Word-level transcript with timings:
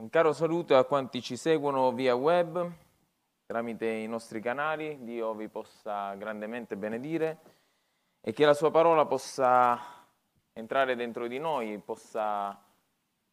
Un 0.00 0.10
caro 0.10 0.32
saluto 0.32 0.76
a 0.76 0.84
quanti 0.84 1.20
ci 1.20 1.36
seguono 1.36 1.90
via 1.90 2.14
web, 2.14 2.70
tramite 3.46 3.88
i 3.88 4.06
nostri 4.06 4.40
canali, 4.40 5.02
Dio 5.02 5.34
vi 5.34 5.48
possa 5.48 6.14
grandemente 6.14 6.76
benedire 6.76 7.38
e 8.20 8.32
che 8.32 8.44
la 8.44 8.54
sua 8.54 8.70
parola 8.70 9.06
possa 9.06 9.76
entrare 10.52 10.94
dentro 10.94 11.26
di 11.26 11.40
noi, 11.40 11.76
possa 11.78 12.56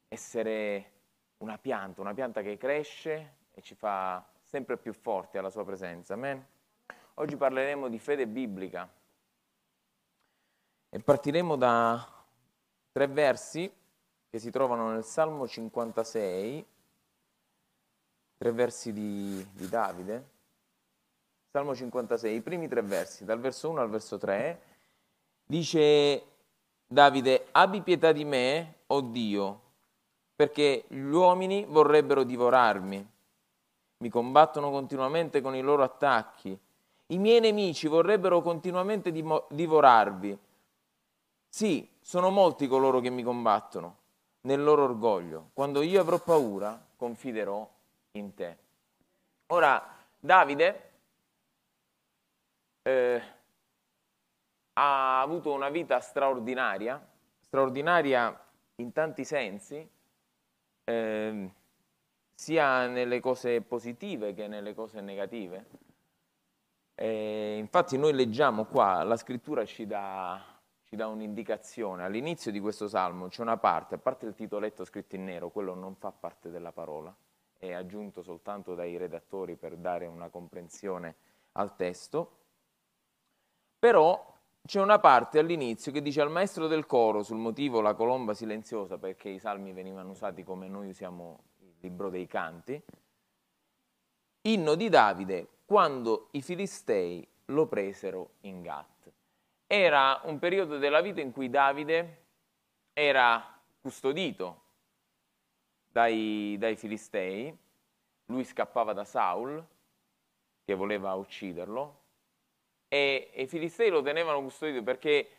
essere 0.07 0.91
una 1.37 1.59
pianta, 1.59 2.01
una 2.01 2.15
pianta 2.15 2.41
che 2.41 2.57
cresce 2.57 3.35
e 3.53 3.61
ci 3.61 3.75
fa 3.75 4.27
sempre 4.41 4.79
più 4.79 4.93
forti 4.93 5.37
alla 5.37 5.51
sua 5.51 5.63
presenza. 5.63 6.15
Amen. 6.15 6.43
Oggi 7.13 7.35
parleremo 7.35 7.89
di 7.89 7.99
fede 7.99 8.25
biblica 8.25 8.91
e 10.89 10.99
partiremo 10.99 11.57
da 11.57 12.03
tre 12.91 13.05
versi 13.05 13.71
che 14.35 14.41
si 14.41 14.51
trovano 14.51 14.89
nel 14.89 15.05
Salmo 15.05 15.47
56, 15.47 16.65
tre 18.37 18.51
versi 18.51 18.91
di, 18.91 19.47
di 19.53 19.69
Davide. 19.69 20.27
Salmo 21.51 21.73
56, 21.73 22.35
i 22.35 22.41
primi 22.41 22.67
tre 22.67 22.81
versi, 22.81 23.23
dal 23.23 23.39
verso 23.39 23.69
1 23.69 23.79
al 23.79 23.89
verso 23.89 24.17
3, 24.17 24.61
dice 25.45 26.25
Davide, 26.85 27.47
abbi 27.51 27.79
pietà 27.79 28.11
di 28.11 28.25
me, 28.25 28.79
o 28.87 28.95
oh 28.97 29.01
Dio, 29.03 29.61
perché 30.35 30.83
gli 30.89 30.99
uomini 30.99 31.63
vorrebbero 31.63 32.23
divorarmi, 32.23 33.09
mi 33.99 34.09
combattono 34.09 34.69
continuamente 34.69 35.39
con 35.39 35.55
i 35.55 35.61
loro 35.61 35.83
attacchi, 35.83 36.59
i 37.07 37.17
miei 37.17 37.39
nemici 37.39 37.87
vorrebbero 37.87 38.41
continuamente 38.41 39.13
divorarvi. 39.13 40.37
Sì, 41.47 41.89
sono 42.01 42.29
molti 42.31 42.67
coloro 42.67 42.99
che 42.99 43.09
mi 43.09 43.23
combattono 43.23 44.03
nel 44.45 44.63
loro 44.63 44.83
orgoglio. 44.83 45.49
Quando 45.53 45.81
io 45.81 46.01
avrò 46.01 46.19
paura, 46.19 46.83
confiderò 46.95 47.69
in 48.11 48.33
te. 48.33 48.57
Ora, 49.47 49.93
Davide 50.19 50.91
eh, 52.81 53.21
ha 54.73 55.21
avuto 55.21 55.53
una 55.53 55.69
vita 55.69 55.99
straordinaria, 55.99 57.03
straordinaria 57.41 58.39
in 58.75 58.91
tanti 58.91 59.23
sensi, 59.23 59.87
eh, 60.83 61.51
sia 62.33 62.87
nelle 62.87 63.19
cose 63.19 63.61
positive 63.61 64.33
che 64.33 64.47
nelle 64.47 64.73
cose 64.73 65.01
negative. 65.01 65.65
E 66.93 67.57
infatti 67.57 67.97
noi 67.97 68.13
leggiamo 68.13 68.65
qua, 68.65 69.03
la 69.03 69.17
scrittura 69.17 69.65
ci 69.65 69.85
dà 69.85 70.54
ci 70.85 70.95
dà 70.95 71.07
un'indicazione. 71.07 72.03
All'inizio 72.03 72.51
di 72.51 72.59
questo 72.59 72.87
salmo 72.87 73.27
c'è 73.27 73.41
una 73.41 73.57
parte, 73.57 73.95
a 73.95 73.97
parte 73.97 74.25
il 74.25 74.35
titoletto 74.35 74.85
scritto 74.85 75.15
in 75.15 75.25
nero, 75.25 75.49
quello 75.49 75.73
non 75.73 75.95
fa 75.95 76.11
parte 76.11 76.49
della 76.49 76.71
parola, 76.71 77.13
è 77.57 77.73
aggiunto 77.73 78.21
soltanto 78.21 78.75
dai 78.75 78.97
redattori 78.97 79.55
per 79.55 79.75
dare 79.77 80.05
una 80.05 80.29
comprensione 80.29 81.15
al 81.53 81.75
testo, 81.75 82.37
però 83.79 84.33
c'è 84.63 84.81
una 84.81 84.99
parte 84.99 85.39
all'inizio 85.39 85.91
che 85.91 86.01
dice 86.01 86.21
al 86.21 86.31
maestro 86.31 86.67
del 86.67 86.85
coro 86.85 87.23
sul 87.23 87.37
motivo 87.37 87.81
la 87.81 87.93
colomba 87.93 88.33
silenziosa, 88.33 88.97
perché 88.97 89.29
i 89.29 89.39
salmi 89.39 89.73
venivano 89.73 90.11
usati 90.11 90.43
come 90.43 90.67
noi 90.67 90.89
usiamo 90.89 91.39
il 91.59 91.73
libro 91.79 92.09
dei 92.09 92.27
canti, 92.27 92.81
inno 94.41 94.75
di 94.75 94.89
Davide 94.89 95.47
quando 95.65 96.27
i 96.31 96.41
filistei 96.41 97.27
lo 97.45 97.65
presero 97.65 98.33
in 98.41 98.61
Gat 98.61 98.94
era 99.67 100.21
un 100.23 100.39
periodo 100.39 100.77
della 100.77 101.01
vita 101.01 101.21
in 101.21 101.31
cui 101.31 101.49
Davide 101.49 102.23
era 102.93 103.59
custodito 103.81 104.63
dai, 105.89 106.55
dai 106.57 106.75
Filistei, 106.75 107.55
lui 108.25 108.43
scappava 108.43 108.93
da 108.93 109.05
Saul 109.05 109.63
che 110.63 110.73
voleva 110.73 111.13
ucciderlo 111.13 112.03
e, 112.87 113.29
e 113.33 113.43
i 113.43 113.47
Filistei 113.47 113.89
lo 113.89 114.01
tenevano 114.01 114.41
custodito 114.41 114.83
perché 114.83 115.29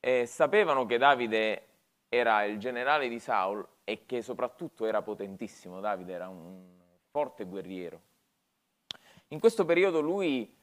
eh, 0.00 0.26
sapevano 0.26 0.86
che 0.86 0.98
Davide 0.98 1.66
era 2.08 2.44
il 2.44 2.58
generale 2.58 3.08
di 3.08 3.18
Saul 3.18 3.66
e 3.84 4.06
che 4.06 4.22
soprattutto 4.22 4.86
era 4.86 5.02
potentissimo, 5.02 5.80
Davide 5.80 6.12
era 6.12 6.28
un 6.28 6.64
forte 7.10 7.44
guerriero. 7.44 8.00
In 9.28 9.40
questo 9.40 9.64
periodo 9.64 10.00
lui 10.00 10.54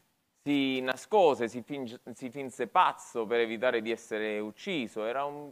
si 0.44 0.82
nascose, 0.82 1.48
si, 1.48 1.62
finge, 1.62 2.02
si 2.14 2.30
finse 2.30 2.68
pazzo 2.68 3.26
per 3.26 3.40
evitare 3.40 3.82
di 3.82 3.92
essere 3.92 4.40
ucciso, 4.40 5.06
era 5.06 5.24
un 5.24 5.52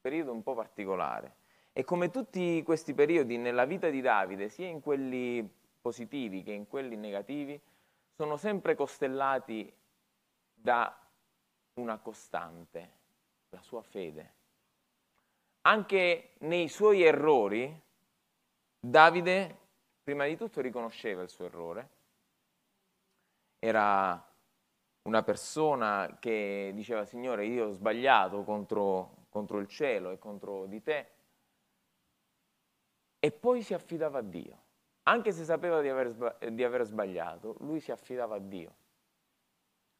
periodo 0.00 0.32
un 0.32 0.42
po' 0.42 0.54
particolare. 0.54 1.36
E 1.72 1.82
come 1.84 2.10
tutti 2.10 2.62
questi 2.62 2.92
periodi 2.92 3.38
nella 3.38 3.64
vita 3.64 3.88
di 3.88 4.02
Davide, 4.02 4.50
sia 4.50 4.66
in 4.66 4.80
quelli 4.80 5.48
positivi 5.80 6.42
che 6.42 6.52
in 6.52 6.66
quelli 6.66 6.96
negativi, 6.96 7.58
sono 8.14 8.36
sempre 8.36 8.74
costellati 8.74 9.72
da 10.52 10.94
una 11.74 11.98
costante, 11.98 12.90
la 13.50 13.62
sua 13.62 13.80
fede. 13.80 14.34
Anche 15.62 16.32
nei 16.40 16.68
suoi 16.68 17.02
errori, 17.02 17.80
Davide 18.78 19.56
prima 20.02 20.26
di 20.26 20.36
tutto 20.36 20.60
riconosceva 20.60 21.22
il 21.22 21.28
suo 21.28 21.44
errore, 21.46 21.88
era 23.58 24.22
una 25.02 25.22
persona 25.22 26.18
che 26.20 26.72
diceva 26.74 27.04
Signore 27.04 27.46
io 27.46 27.66
ho 27.66 27.70
sbagliato 27.70 28.42
contro, 28.42 29.26
contro 29.28 29.58
il 29.58 29.66
cielo 29.66 30.10
e 30.10 30.18
contro 30.18 30.66
di 30.66 30.82
te 30.82 31.10
e 33.18 33.32
poi 33.32 33.62
si 33.62 33.74
affidava 33.74 34.18
a 34.18 34.22
Dio. 34.22 34.66
Anche 35.04 35.32
se 35.32 35.44
sapeva 35.44 35.80
di 35.80 35.88
aver, 35.88 36.50
di 36.52 36.62
aver 36.62 36.84
sbagliato, 36.84 37.56
lui 37.60 37.80
si 37.80 37.90
affidava 37.90 38.36
a 38.36 38.38
Dio. 38.38 38.74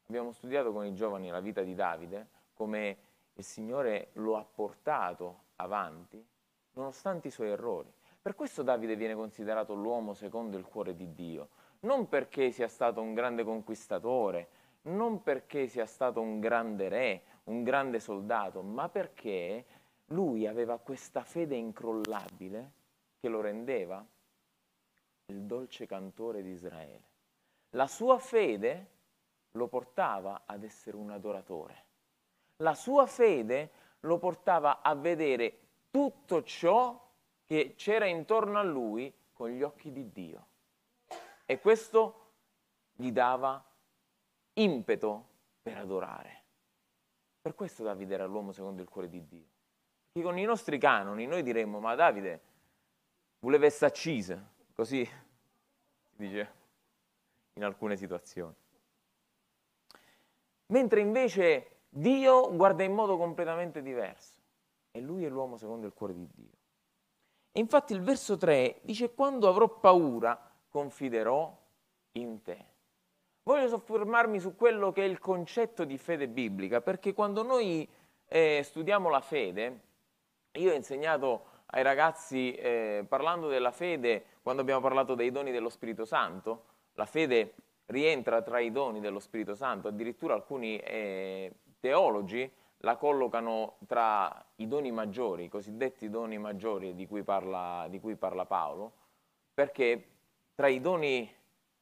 Abbiamo 0.06 0.32
studiato 0.32 0.72
con 0.72 0.84
i 0.84 0.94
giovani 0.94 1.30
la 1.30 1.40
vita 1.40 1.62
di 1.62 1.74
Davide, 1.74 2.28
come 2.54 2.96
il 3.32 3.44
Signore 3.44 4.10
lo 4.14 4.36
ha 4.36 4.44
portato 4.44 5.44
avanti, 5.56 6.24
nonostante 6.72 7.28
i 7.28 7.30
suoi 7.30 7.48
errori. 7.48 7.92
Per 8.20 8.34
questo 8.34 8.62
Davide 8.62 8.96
viene 8.96 9.14
considerato 9.14 9.74
l'uomo 9.74 10.12
secondo 10.14 10.56
il 10.58 10.64
cuore 10.64 10.94
di 10.94 11.12
Dio, 11.14 11.48
non 11.80 12.08
perché 12.08 12.50
sia 12.50 12.68
stato 12.68 13.00
un 13.00 13.14
grande 13.14 13.44
conquistatore, 13.44 14.48
non 14.82 15.22
perché 15.22 15.66
sia 15.66 15.86
stato 15.86 16.20
un 16.20 16.40
grande 16.40 16.88
re, 16.88 17.22
un 17.44 17.62
grande 17.62 18.00
soldato, 18.00 18.62
ma 18.62 18.88
perché 18.88 19.64
lui 20.06 20.46
aveva 20.46 20.78
questa 20.78 21.22
fede 21.22 21.56
incrollabile 21.56 22.72
che 23.20 23.28
lo 23.28 23.40
rendeva 23.40 24.04
il 25.26 25.42
dolce 25.42 25.86
cantore 25.86 26.42
di 26.42 26.50
Israele. 26.50 27.06
La 27.70 27.86
sua 27.86 28.18
fede 28.18 28.86
lo 29.52 29.68
portava 29.68 30.42
ad 30.46 30.64
essere 30.64 30.96
un 30.96 31.10
adoratore. 31.10 31.84
La 32.56 32.74
sua 32.74 33.06
fede 33.06 33.70
lo 34.00 34.18
portava 34.18 34.80
a 34.80 34.94
vedere 34.94 35.58
tutto 35.90 36.42
ciò 36.42 37.06
che 37.44 37.74
c'era 37.76 38.06
intorno 38.06 38.58
a 38.58 38.62
lui 38.62 39.12
con 39.32 39.50
gli 39.50 39.62
occhi 39.62 39.92
di 39.92 40.10
Dio. 40.12 40.47
E 41.50 41.58
questo 41.60 42.32
gli 42.92 43.10
dava 43.10 43.64
impeto 44.52 45.28
per 45.62 45.78
adorare. 45.78 46.42
Per 47.40 47.54
questo 47.54 47.82
Davide 47.82 48.12
era 48.12 48.26
l'uomo 48.26 48.52
secondo 48.52 48.82
il 48.82 48.88
cuore 48.90 49.08
di 49.08 49.26
Dio. 49.26 49.46
Perché 50.12 50.28
con 50.28 50.36
i 50.36 50.44
nostri 50.44 50.76
canoni 50.76 51.24
noi 51.24 51.42
diremmo, 51.42 51.80
ma 51.80 51.94
Davide 51.94 52.42
voleva 53.38 53.64
essere 53.64 53.86
accise, 53.86 54.46
così 54.74 55.06
si 55.06 56.16
dice 56.16 56.52
in 57.54 57.64
alcune 57.64 57.96
situazioni. 57.96 58.54
Mentre 60.66 61.00
invece 61.00 61.78
Dio 61.88 62.54
guarda 62.54 62.82
in 62.82 62.92
modo 62.92 63.16
completamente 63.16 63.80
diverso 63.80 64.36
e 64.90 65.00
lui 65.00 65.24
è 65.24 65.30
l'uomo 65.30 65.56
secondo 65.56 65.86
il 65.86 65.94
cuore 65.94 66.12
di 66.12 66.28
Dio. 66.30 66.56
E 67.52 67.58
infatti 67.58 67.94
il 67.94 68.02
verso 68.02 68.36
3 68.36 68.80
dice, 68.82 69.14
quando 69.14 69.48
avrò 69.48 69.66
paura, 69.66 70.47
confiderò 70.78 71.52
in 72.12 72.40
te. 72.42 72.64
Voglio 73.42 73.66
soffermarmi 73.66 74.38
su 74.38 74.54
quello 74.54 74.92
che 74.92 75.02
è 75.02 75.06
il 75.06 75.18
concetto 75.18 75.84
di 75.84 75.98
fede 75.98 76.28
biblica, 76.28 76.80
perché 76.80 77.12
quando 77.14 77.42
noi 77.42 77.88
eh, 78.28 78.60
studiamo 78.62 79.08
la 79.08 79.20
fede, 79.20 79.80
io 80.52 80.70
ho 80.70 80.74
insegnato 80.74 81.46
ai 81.66 81.82
ragazzi, 81.82 82.54
eh, 82.54 83.04
parlando 83.08 83.48
della 83.48 83.72
fede, 83.72 84.24
quando 84.40 84.62
abbiamo 84.62 84.80
parlato 84.80 85.16
dei 85.16 85.32
doni 85.32 85.50
dello 85.50 85.68
Spirito 85.68 86.04
Santo, 86.04 86.64
la 86.92 87.06
fede 87.06 87.54
rientra 87.86 88.42
tra 88.42 88.60
i 88.60 88.70
doni 88.70 89.00
dello 89.00 89.18
Spirito 89.18 89.56
Santo, 89.56 89.88
addirittura 89.88 90.34
alcuni 90.34 90.78
eh, 90.78 91.52
teologi 91.80 92.48
la 92.82 92.96
collocano 92.96 93.78
tra 93.88 94.46
i 94.56 94.68
doni 94.68 94.92
maggiori, 94.92 95.44
i 95.44 95.48
cosiddetti 95.48 96.08
doni 96.08 96.38
maggiori 96.38 96.94
di 96.94 97.08
cui 97.08 97.24
parla, 97.24 97.86
di 97.88 97.98
cui 97.98 98.14
parla 98.14 98.44
Paolo, 98.44 98.92
perché 99.52 100.17
tra 100.58 100.66
i 100.66 100.80
doni 100.80 101.32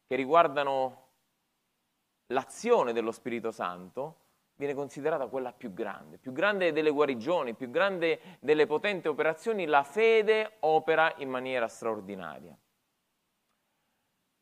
che 0.06 0.16
riguardano 0.16 1.04
l'azione 2.26 2.92
dello 2.92 3.10
Spirito 3.10 3.50
Santo 3.50 4.24
viene 4.56 4.74
considerata 4.74 5.28
quella 5.28 5.50
più 5.54 5.72
grande, 5.72 6.18
più 6.18 6.30
grande 6.32 6.72
delle 6.72 6.90
guarigioni, 6.90 7.54
più 7.54 7.70
grande 7.70 8.36
delle 8.38 8.66
potenti 8.66 9.08
operazioni, 9.08 9.64
la 9.64 9.82
fede 9.82 10.56
opera 10.60 11.14
in 11.16 11.30
maniera 11.30 11.68
straordinaria. 11.68 12.54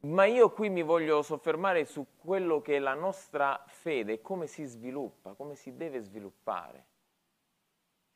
Ma 0.01 0.25
io 0.25 0.51
qui 0.51 0.69
mi 0.69 0.83
voglio 0.83 1.23
soffermare 1.23 1.85
su 1.85 2.05
quello 2.17 2.61
che 2.61 2.75
è 2.75 2.81
la 2.81 2.95
nostra 2.95 3.63
fede, 3.69 4.21
come 4.21 4.49
si 4.49 4.65
sviluppa, 4.65 5.35
come 5.35 5.55
si 5.55 5.77
deve 5.77 6.01
sviluppare. 6.01 6.87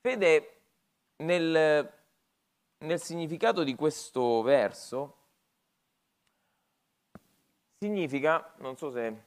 Fede 0.01 0.63
nel, 1.19 1.93
nel 2.79 3.01
significato 3.01 3.63
di 3.63 3.77
questo 3.77 4.43
verso 4.43 5.18
significa, 7.79 8.55
non 8.59 8.77
so 8.77 8.91
se 8.91 9.23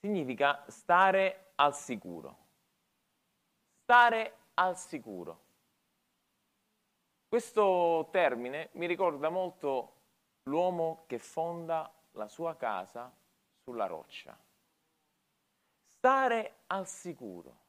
significa 0.00 0.64
stare 0.68 1.52
al 1.56 1.74
sicuro. 1.74 2.36
Stare 3.82 4.36
al 4.54 4.76
sicuro. 4.76 5.42
Questo 7.28 8.08
termine 8.12 8.70
mi 8.74 8.86
ricorda 8.86 9.28
molto 9.28 9.92
l'uomo 10.44 11.04
che 11.06 11.18
fonda 11.18 11.92
la 12.12 12.28
sua 12.28 12.54
casa 12.54 13.12
sulla 13.64 13.86
roccia. 13.86 14.38
Stare 15.96 16.60
al 16.68 16.86
sicuro. 16.86 17.62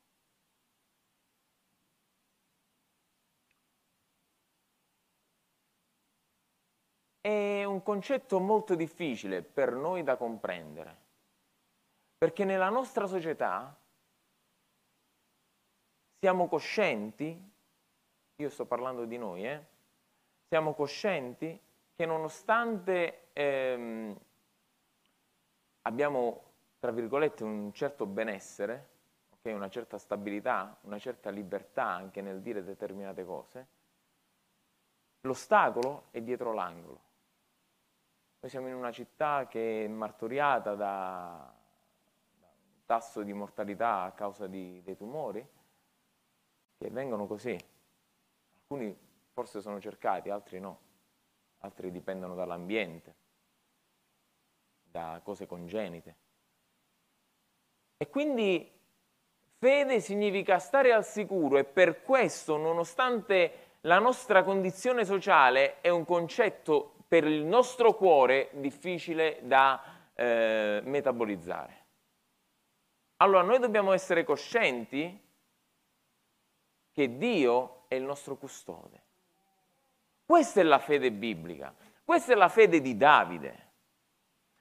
È 7.26 7.64
un 7.64 7.82
concetto 7.82 8.40
molto 8.40 8.76
difficile 8.76 9.42
per 9.42 9.74
noi 9.74 10.04
da 10.04 10.16
comprendere 10.16 10.96
perché 12.20 12.46
nella 12.46 12.70
nostra 12.70 13.08
società 13.08 13.76
siamo 16.20 16.48
coscienti, 16.48 17.52
io 18.36 18.50
sto 18.50 18.66
parlando 18.66 19.06
di 19.06 19.18
noi, 19.18 19.44
eh, 19.44 19.66
siamo 20.48 20.76
coscienti 20.76 21.60
che 21.96 22.06
nonostante 22.06 23.30
ehm, 23.34 24.16
abbiamo, 25.82 26.44
tra 26.78 26.92
virgolette, 26.92 27.44
un 27.44 27.74
certo 27.74 28.06
benessere, 28.06 28.90
okay, 29.32 29.54
una 29.54 29.70
certa 29.70 29.98
stabilità, 29.98 30.78
una 30.82 31.00
certa 31.00 31.32
libertà 31.32 31.86
anche 31.86 32.22
nel 32.22 32.42
dire 32.42 32.64
determinate 32.64 33.26
cose, 33.26 33.68
l'ostacolo 35.22 36.06
è 36.12 36.22
dietro 36.22 36.54
l'angolo. 36.54 37.05
Noi 38.46 38.54
siamo 38.54 38.70
in 38.70 38.76
una 38.76 38.92
città 38.92 39.48
che 39.48 39.86
è 39.86 39.88
martoriata 39.88 40.76
da 40.76 41.52
tasso 42.86 43.24
di 43.24 43.34
mortalità 43.34 44.04
a 44.04 44.12
causa 44.12 44.46
di, 44.46 44.84
dei 44.84 44.96
tumori, 44.96 45.44
che 46.78 46.90
vengono 46.92 47.26
così. 47.26 47.58
Alcuni 48.60 48.96
forse 49.34 49.62
sono 49.62 49.80
cercati, 49.80 50.30
altri 50.30 50.60
no, 50.60 50.80
altri 51.62 51.90
dipendono 51.90 52.36
dall'ambiente, 52.36 53.16
da 54.84 55.20
cose 55.24 55.48
congenite. 55.48 56.16
E 57.98 58.08
quindi 58.10 58.72
fede 59.58 60.00
significa 60.02 60.60
stare 60.60 60.94
al 60.94 61.04
sicuro 61.04 61.58
e 61.58 61.64
per 61.64 62.04
questo, 62.04 62.58
nonostante 62.58 63.78
la 63.82 63.98
nostra 63.98 64.44
condizione 64.44 65.04
sociale, 65.04 65.82
è 65.82 65.90
un 65.90 66.06
concetto 66.06 66.95
per 67.08 67.26
il 67.26 67.44
nostro 67.44 67.94
cuore 67.94 68.50
difficile 68.54 69.40
da 69.44 69.82
eh, 70.16 70.82
metabolizzare. 70.84 71.84
Allora 73.18 73.44
noi 73.44 73.60
dobbiamo 73.60 73.94
essere 73.94 74.24
coscienti 74.24 75.24
che 76.92 77.18
Dio 77.18 77.84
è 77.88 77.96
il 77.96 78.04
nostro 78.04 78.36
custode. 78.36 79.04
Questa 80.26 80.60
è 80.60 80.64
la 80.64 80.80
fede 80.80 81.12
biblica, 81.12 81.74
questa 82.04 82.34
è 82.34 82.36
la 82.36 82.50
fede 82.50 82.82
di 82.82 82.98
Davide. 82.98 83.64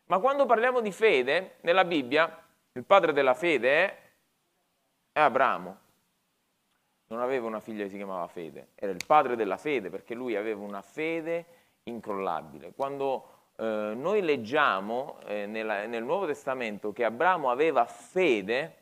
Ma 0.07 0.19
quando 0.19 0.45
parliamo 0.45 0.81
di 0.81 0.93
fede, 0.93 1.57
nella 1.63 1.85
Bibbia, 1.85 2.45
il 2.73 2.85
padre 2.85 3.13
della 3.13 3.35
fede 3.35 3.69
è, 3.71 3.99
è 5.13 5.21
Abramo. 5.21 5.81
Non 7.07 7.21
aveva 7.21 7.47
una 7.47 7.61
figlia 7.61 7.85
che 7.85 7.91
si 7.91 7.97
chiamava 7.97 8.27
Fede, 8.27 8.71
era 8.75 8.91
il 8.91 9.05
padre 9.07 9.37
della 9.37 9.57
fede 9.57 9.91
perché 9.91 10.15
lui 10.15 10.37
aveva 10.37 10.63
una 10.63 10.83
fede 10.83 11.47
incrollabile. 11.85 12.73
Quando 12.75 13.29
eh, 13.57 13.93
noi 13.95 14.23
leggiamo 14.23 15.19
eh, 15.27 15.47
nella, 15.47 15.87
nel 15.87 16.03
Nuovo 16.03 16.27
Testamento 16.27 16.93
che 16.93 17.05
Abramo 17.05 17.51
aveva 17.51 17.85
fede, 17.85 18.79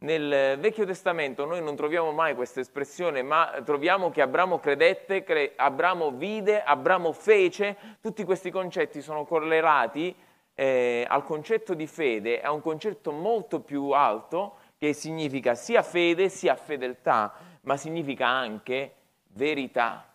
nel 0.00 0.58
Vecchio 0.58 0.86
Testamento 0.86 1.44
noi 1.44 1.62
non 1.62 1.76
troviamo 1.76 2.10
mai 2.12 2.34
questa 2.34 2.60
espressione, 2.60 3.22
ma 3.22 3.60
troviamo 3.64 4.10
che 4.10 4.22
Abramo 4.22 4.58
credette, 4.58 5.24
cre- 5.24 5.52
Abramo 5.56 6.10
vide, 6.10 6.62
Abramo 6.62 7.12
fece, 7.12 7.76
tutti 8.00 8.24
questi 8.24 8.50
concetti 8.50 9.00
sono 9.02 9.24
correlati 9.24 10.14
eh, 10.54 11.06
al 11.08 11.24
concetto 11.24 11.74
di 11.74 11.86
fede, 11.86 12.40
a 12.40 12.52
un 12.52 12.60
concetto 12.60 13.12
molto 13.12 13.60
più 13.60 13.90
alto 13.90 14.56
che 14.76 14.92
significa 14.92 15.54
sia 15.54 15.82
fede 15.82 16.28
sia 16.28 16.54
fedeltà, 16.54 17.32
ma 17.62 17.76
significa 17.76 18.26
anche 18.26 18.94
verità. 19.28 20.09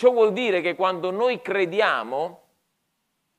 Ciò 0.00 0.12
vuol 0.12 0.32
dire 0.32 0.62
che 0.62 0.76
quando 0.76 1.10
noi 1.10 1.42
crediamo 1.42 2.40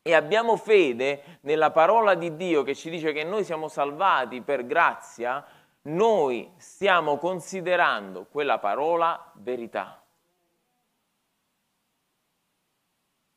e 0.03 0.13
abbiamo 0.13 0.57
fede 0.57 1.39
nella 1.41 1.71
parola 1.71 2.13
di 2.13 2.35
Dio 2.35 2.61
che 2.61 2.75
ci 2.75 2.91
dice 2.91 3.13
che 3.13 3.23
noi 3.23 3.43
siamo 3.43 3.67
salvati 3.67 4.41
per 4.41 4.67
grazia, 4.67 5.43
noi 5.85 6.53
stiamo 6.57 7.17
considerando 7.17 8.25
quella 8.25 8.59
parola 8.59 9.31
verità. 9.37 10.05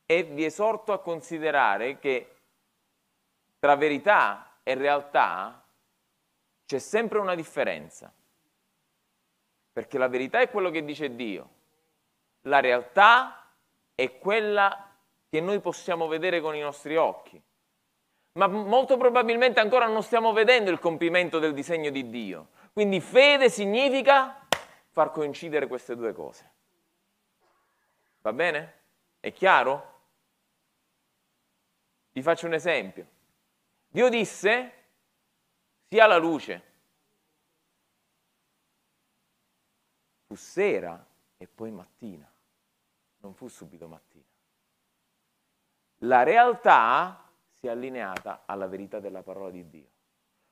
E 0.04 0.22
vi 0.24 0.44
esorto 0.44 0.92
a 0.92 1.00
considerare 1.00 1.98
che 1.98 2.36
tra 3.58 3.74
verità 3.74 4.58
e 4.62 4.74
realtà 4.74 5.64
c'è 6.66 6.78
sempre 6.78 7.20
una 7.20 7.34
differenza. 7.34 8.12
Perché 9.72 9.96
la 9.96 10.08
verità 10.08 10.40
è 10.40 10.50
quello 10.50 10.68
che 10.68 10.84
dice 10.84 11.14
Dio, 11.16 11.62
la 12.46 12.60
realtà 12.60 13.48
è 13.94 14.18
quella 14.18 14.90
che 15.28 15.40
noi 15.40 15.60
possiamo 15.60 16.06
vedere 16.06 16.40
con 16.40 16.54
i 16.54 16.60
nostri 16.60 16.96
occhi. 16.96 17.40
Ma 18.32 18.46
molto 18.48 18.96
probabilmente 18.96 19.60
ancora 19.60 19.86
non 19.86 20.02
stiamo 20.02 20.32
vedendo 20.32 20.70
il 20.70 20.78
compimento 20.78 21.38
del 21.38 21.54
disegno 21.54 21.90
di 21.90 22.08
Dio. 22.10 22.48
Quindi 22.72 23.00
fede 23.00 23.48
significa 23.48 24.46
far 24.90 25.10
coincidere 25.10 25.66
queste 25.66 25.94
due 25.94 26.12
cose. 26.12 26.52
Va 28.22 28.32
bene? 28.32 28.80
È 29.20 29.32
chiaro? 29.32 29.92
Vi 32.12 32.22
faccio 32.22 32.46
un 32.46 32.54
esempio. 32.54 33.06
Dio 33.88 34.08
disse 34.08 34.72
sia 35.88 36.06
la 36.06 36.16
luce. 36.16 36.72
Fu 40.26 40.34
sera 40.34 41.04
e 41.36 41.46
poi 41.46 41.70
mattina 41.70 42.32
non 43.24 43.34
fu 43.34 43.48
subito 43.48 43.88
mattina. 43.88 44.22
La 46.00 46.22
realtà 46.22 47.26
si 47.54 47.66
è 47.66 47.70
allineata 47.70 48.42
alla 48.44 48.66
verità 48.66 49.00
della 49.00 49.22
parola 49.22 49.50
di 49.50 49.66
Dio. 49.68 49.88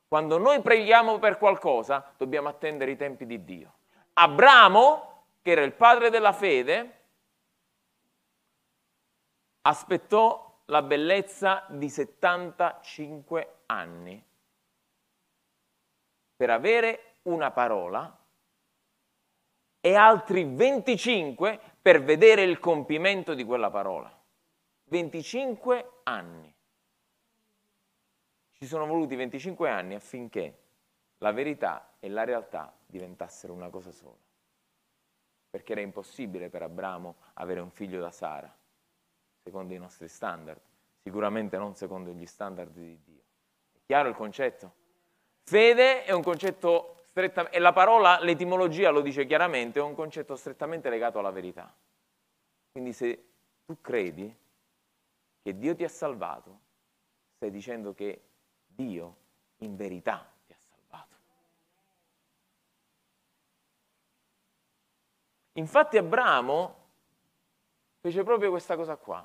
Quando 0.07 0.39
noi 0.39 0.61
preghiamo 0.61 1.19
per 1.19 1.37
qualcosa, 1.37 2.13
dobbiamo 2.17 2.49
attendere 2.49 2.91
i 2.91 2.97
tempi 2.97 3.25
di 3.25 3.43
Dio. 3.43 3.73
Abramo, 4.13 5.25
che 5.41 5.51
era 5.51 5.61
il 5.61 5.73
padre 5.73 6.09
della 6.09 6.33
fede, 6.33 7.01
aspettò 9.61 10.61
la 10.65 10.81
bellezza 10.81 11.65
di 11.69 11.89
75 11.89 13.57
anni 13.67 14.23
per 16.35 16.49
avere 16.49 17.17
una 17.23 17.51
parola 17.51 18.17
e 19.79 19.95
altri 19.95 20.45
25 20.45 21.72
per 21.83 22.01
vedere 22.01 22.43
il 22.43 22.59
compimento 22.59 23.33
di 23.33 23.43
quella 23.43 23.69
parola. 23.69 24.09
25 24.85 25.99
anni. 26.03 26.55
Ci 28.51 28.65
sono 28.65 28.85
voluti 28.85 29.17
25 29.17 29.69
anni 29.69 29.93
affinché 29.93 30.59
la 31.17 31.33
verità 31.33 31.95
e 31.99 32.07
la 32.07 32.23
realtà 32.23 32.73
diventassero 32.85 33.51
una 33.51 33.67
cosa 33.67 33.91
sola. 33.91 34.15
Perché 35.49 35.73
era 35.73 35.81
impossibile 35.81 36.49
per 36.49 36.61
Abramo 36.61 37.15
avere 37.33 37.59
un 37.59 37.69
figlio 37.69 37.99
da 37.99 38.11
Sara, 38.11 38.55
secondo 39.43 39.73
i 39.73 39.77
nostri 39.77 40.07
standard, 40.07 40.61
sicuramente 41.01 41.57
non 41.57 41.75
secondo 41.75 42.13
gli 42.13 42.25
standard 42.25 42.71
di 42.71 42.97
Dio. 43.03 43.23
È 43.73 43.79
chiaro 43.85 44.07
il 44.07 44.15
concetto? 44.15 44.73
Fede 45.41 46.05
è 46.05 46.13
un 46.13 46.23
concetto 46.23 47.02
strettamente, 47.13 47.55
e 47.55 47.59
la 47.59 47.73
parola, 47.73 48.19
l'etimologia 48.19 48.89
lo 48.89 49.01
dice 49.01 49.27
chiaramente, 49.27 49.79
è 49.79 49.83
un 49.83 49.93
concetto 49.93 50.35
strettamente 50.35 50.89
legato 50.89 51.19
alla 51.19 51.29
verità. 51.29 51.71
Quindi 52.71 52.91
se 52.91 53.25
tu 53.65 53.79
credi 53.79 54.35
che 55.43 55.57
Dio 55.57 55.75
ti 55.75 55.83
ha 55.83 55.89
salvato, 55.89 56.59
stai 57.35 57.51
dicendo 57.51 57.93
che 57.93 58.21
Dio 58.65 59.15
in 59.57 59.75
verità 59.75 60.27
ti 60.47 60.53
ha 60.53 60.57
salvato. 60.57 61.15
Infatti 65.53 65.97
Abramo 65.97 66.81
fece 67.99 68.23
proprio 68.23 68.49
questa 68.49 68.75
cosa 68.75 68.95
qua. 68.95 69.23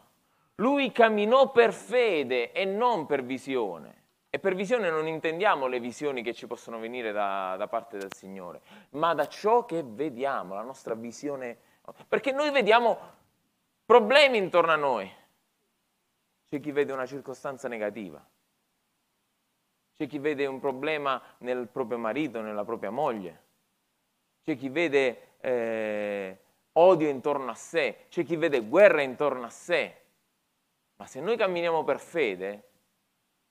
Lui 0.57 0.93
camminò 0.93 1.51
per 1.51 1.73
fede 1.73 2.53
e 2.53 2.67
non 2.67 3.07
per 3.07 3.25
visione. 3.25 3.98
E 4.31 4.39
per 4.39 4.55
visione 4.55 4.91
non 4.91 5.07
intendiamo 5.07 5.67
le 5.67 5.81
visioni 5.81 6.23
che 6.23 6.35
ci 6.35 6.47
possono 6.47 6.79
venire 6.79 7.13
da, 7.13 7.57
da, 7.57 7.67
parte 7.67 7.97
del 7.97 8.13
Signore, 8.13 8.61
ma 8.91 9.15
da 9.15 9.27
ciò 9.27 9.65
che 9.65 9.83
vediamo, 9.83 10.55
la 10.55 10.63
nostra 10.63 10.95
visione. 10.95 11.57
Perché 12.07 12.33
noi 12.33 12.51
vediamo 12.51 12.99
problemi 13.87 14.37
intorno 14.37 14.73
a 14.73 14.77
noi. 14.77 15.11
C'è 16.45 16.61
chi 16.61 16.73
vede 16.73 16.93
una 16.93 17.07
circostanza 17.07 17.69
negativa, 17.69 18.27
c'è 19.95 20.07
chi 20.07 20.19
vede 20.19 20.47
un 20.47 20.61
problema 20.61 21.21
nel 21.39 21.69
proprio 21.69 21.99
marito, 21.99 22.41
nella 22.41 22.65
propria 22.65 22.91
moglie, 22.91 23.43
c'è 24.43 24.57
chi 24.57 24.69
vede 24.69 25.35
eh, 25.41 26.39
odio 26.73 27.09
intorno 27.09 27.51
a 27.51 27.55
sé, 27.55 28.07
c'è 28.09 28.25
chi 28.25 28.37
vede 28.37 28.61
guerra 28.61 29.03
intorno 29.03 29.45
a 29.45 29.51
sé. 29.51 29.95
Ma 30.97 31.07
se 31.07 31.21
noi 31.21 31.37
camminiamo 31.37 31.85
per 31.85 32.01
fede, 32.01 32.68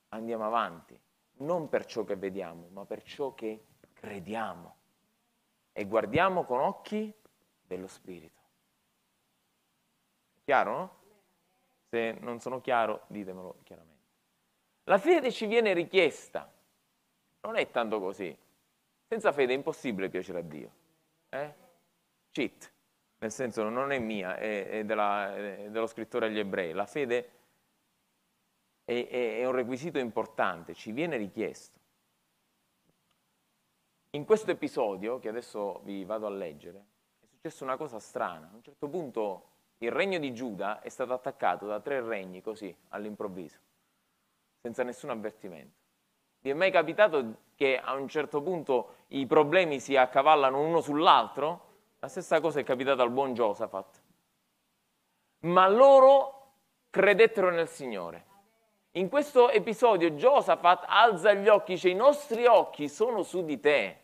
andiamo 0.10 0.46
avanti, 0.46 1.00
non 1.40 1.70
per 1.70 1.86
ciò 1.86 2.04
che 2.04 2.16
vediamo, 2.16 2.68
ma 2.70 2.86
per 2.86 3.04
ciò 3.04 3.34
che 3.34 3.66
crediamo. 3.94 4.76
E 5.72 5.86
guardiamo 5.86 6.44
con 6.44 6.60
occhi 6.60 7.14
dello 7.62 7.88
Spirito. 7.88 8.42
Chiaro, 10.44 10.72
no? 10.72 10.96
Se 11.90 12.18
non 12.20 12.40
sono 12.40 12.62
chiaro, 12.62 13.04
ditemelo 13.08 13.60
chiaramente. 13.64 14.06
La 14.86 14.98
fede 14.98 15.32
ci 15.32 15.46
viene 15.46 15.74
richiesta. 15.74 16.52
Non 17.42 17.56
è 17.56 17.70
tanto 17.70 18.00
così. 18.00 18.36
Senza 19.08 19.32
fede 19.32 19.54
è 19.54 19.56
impossibile 19.56 20.10
piacere 20.10 20.40
a 20.40 20.42
Dio. 20.42 20.72
Eh? 21.30 21.54
Cheat. 22.32 22.74
Nel 23.20 23.32
senso, 23.32 23.68
non 23.68 23.92
è 23.92 24.00
mia, 24.00 24.36
è, 24.38 24.68
è, 24.68 24.86
della, 24.86 25.36
è 25.36 25.70
dello 25.70 25.88
scrittore 25.88 26.28
agli 26.28 26.40
ebrei. 26.40 26.74
La 26.74 26.86
fede 26.86 27.37
è, 28.88 29.40
è 29.40 29.46
un 29.46 29.52
requisito 29.52 30.00
importante, 30.00 30.74
ci 30.74 30.94
viene 30.94 31.18
richiesto. 31.18 31.78
In 34.12 34.24
questo 34.24 34.52
episodio, 34.52 35.20
che 35.20 35.28
adesso 35.28 35.82
vi 35.84 36.06
vado 36.06 36.26
a 36.26 36.30
leggere, 36.30 36.86
è 37.20 37.26
successa 37.26 37.66
una 37.66 37.76
cosa 37.76 38.00
strana. 38.00 38.50
A 38.50 38.56
un 38.56 38.64
certo 38.64 38.88
punto 38.88 39.50
il 39.80 39.92
regno 39.92 40.18
di 40.20 40.34
Giuda 40.34 40.80
è 40.80 40.88
stato 40.88 41.12
attaccato 41.12 41.68
da 41.68 41.82
tre 41.82 42.02
regni 42.02 42.42
così, 42.42 42.74
all'improvviso, 42.90 43.60
senza 44.62 44.84
nessun 44.84 45.10
avvertimento. 45.10 45.76
Vi 46.40 46.50
è 46.50 46.54
mai 46.54 46.72
capitato 46.72 47.40
che 47.56 47.78
a 47.78 47.94
un 47.94 48.08
certo 48.08 48.42
punto 48.42 48.96
i 49.08 49.26
problemi 49.26 49.82
si 49.82 49.98
accavallano 49.98 50.62
uno 50.62 50.80
sull'altro? 50.80 51.66
La 52.00 52.08
stessa 52.08 52.40
cosa 52.40 52.62
è 52.62 52.64
capitata 52.64 53.04
al 53.04 53.12
buon 53.12 53.34
Giosafat. 53.34 54.02
Ma 55.40 55.68
loro 55.68 56.54
credettero 56.90 57.50
nel 57.50 57.68
Signore. 57.68 58.27
In 58.98 59.10
questo 59.10 59.52
episodio 59.52 60.16
Giosafat 60.16 60.86
alza 60.88 61.32
gli 61.34 61.48
occhi, 61.48 61.74
dice 61.74 61.90
i 61.90 61.94
nostri 61.94 62.48
occhi 62.48 62.90
sono 62.90 63.22
su 63.22 63.46
di 63.46 63.60
te. 63.60 63.96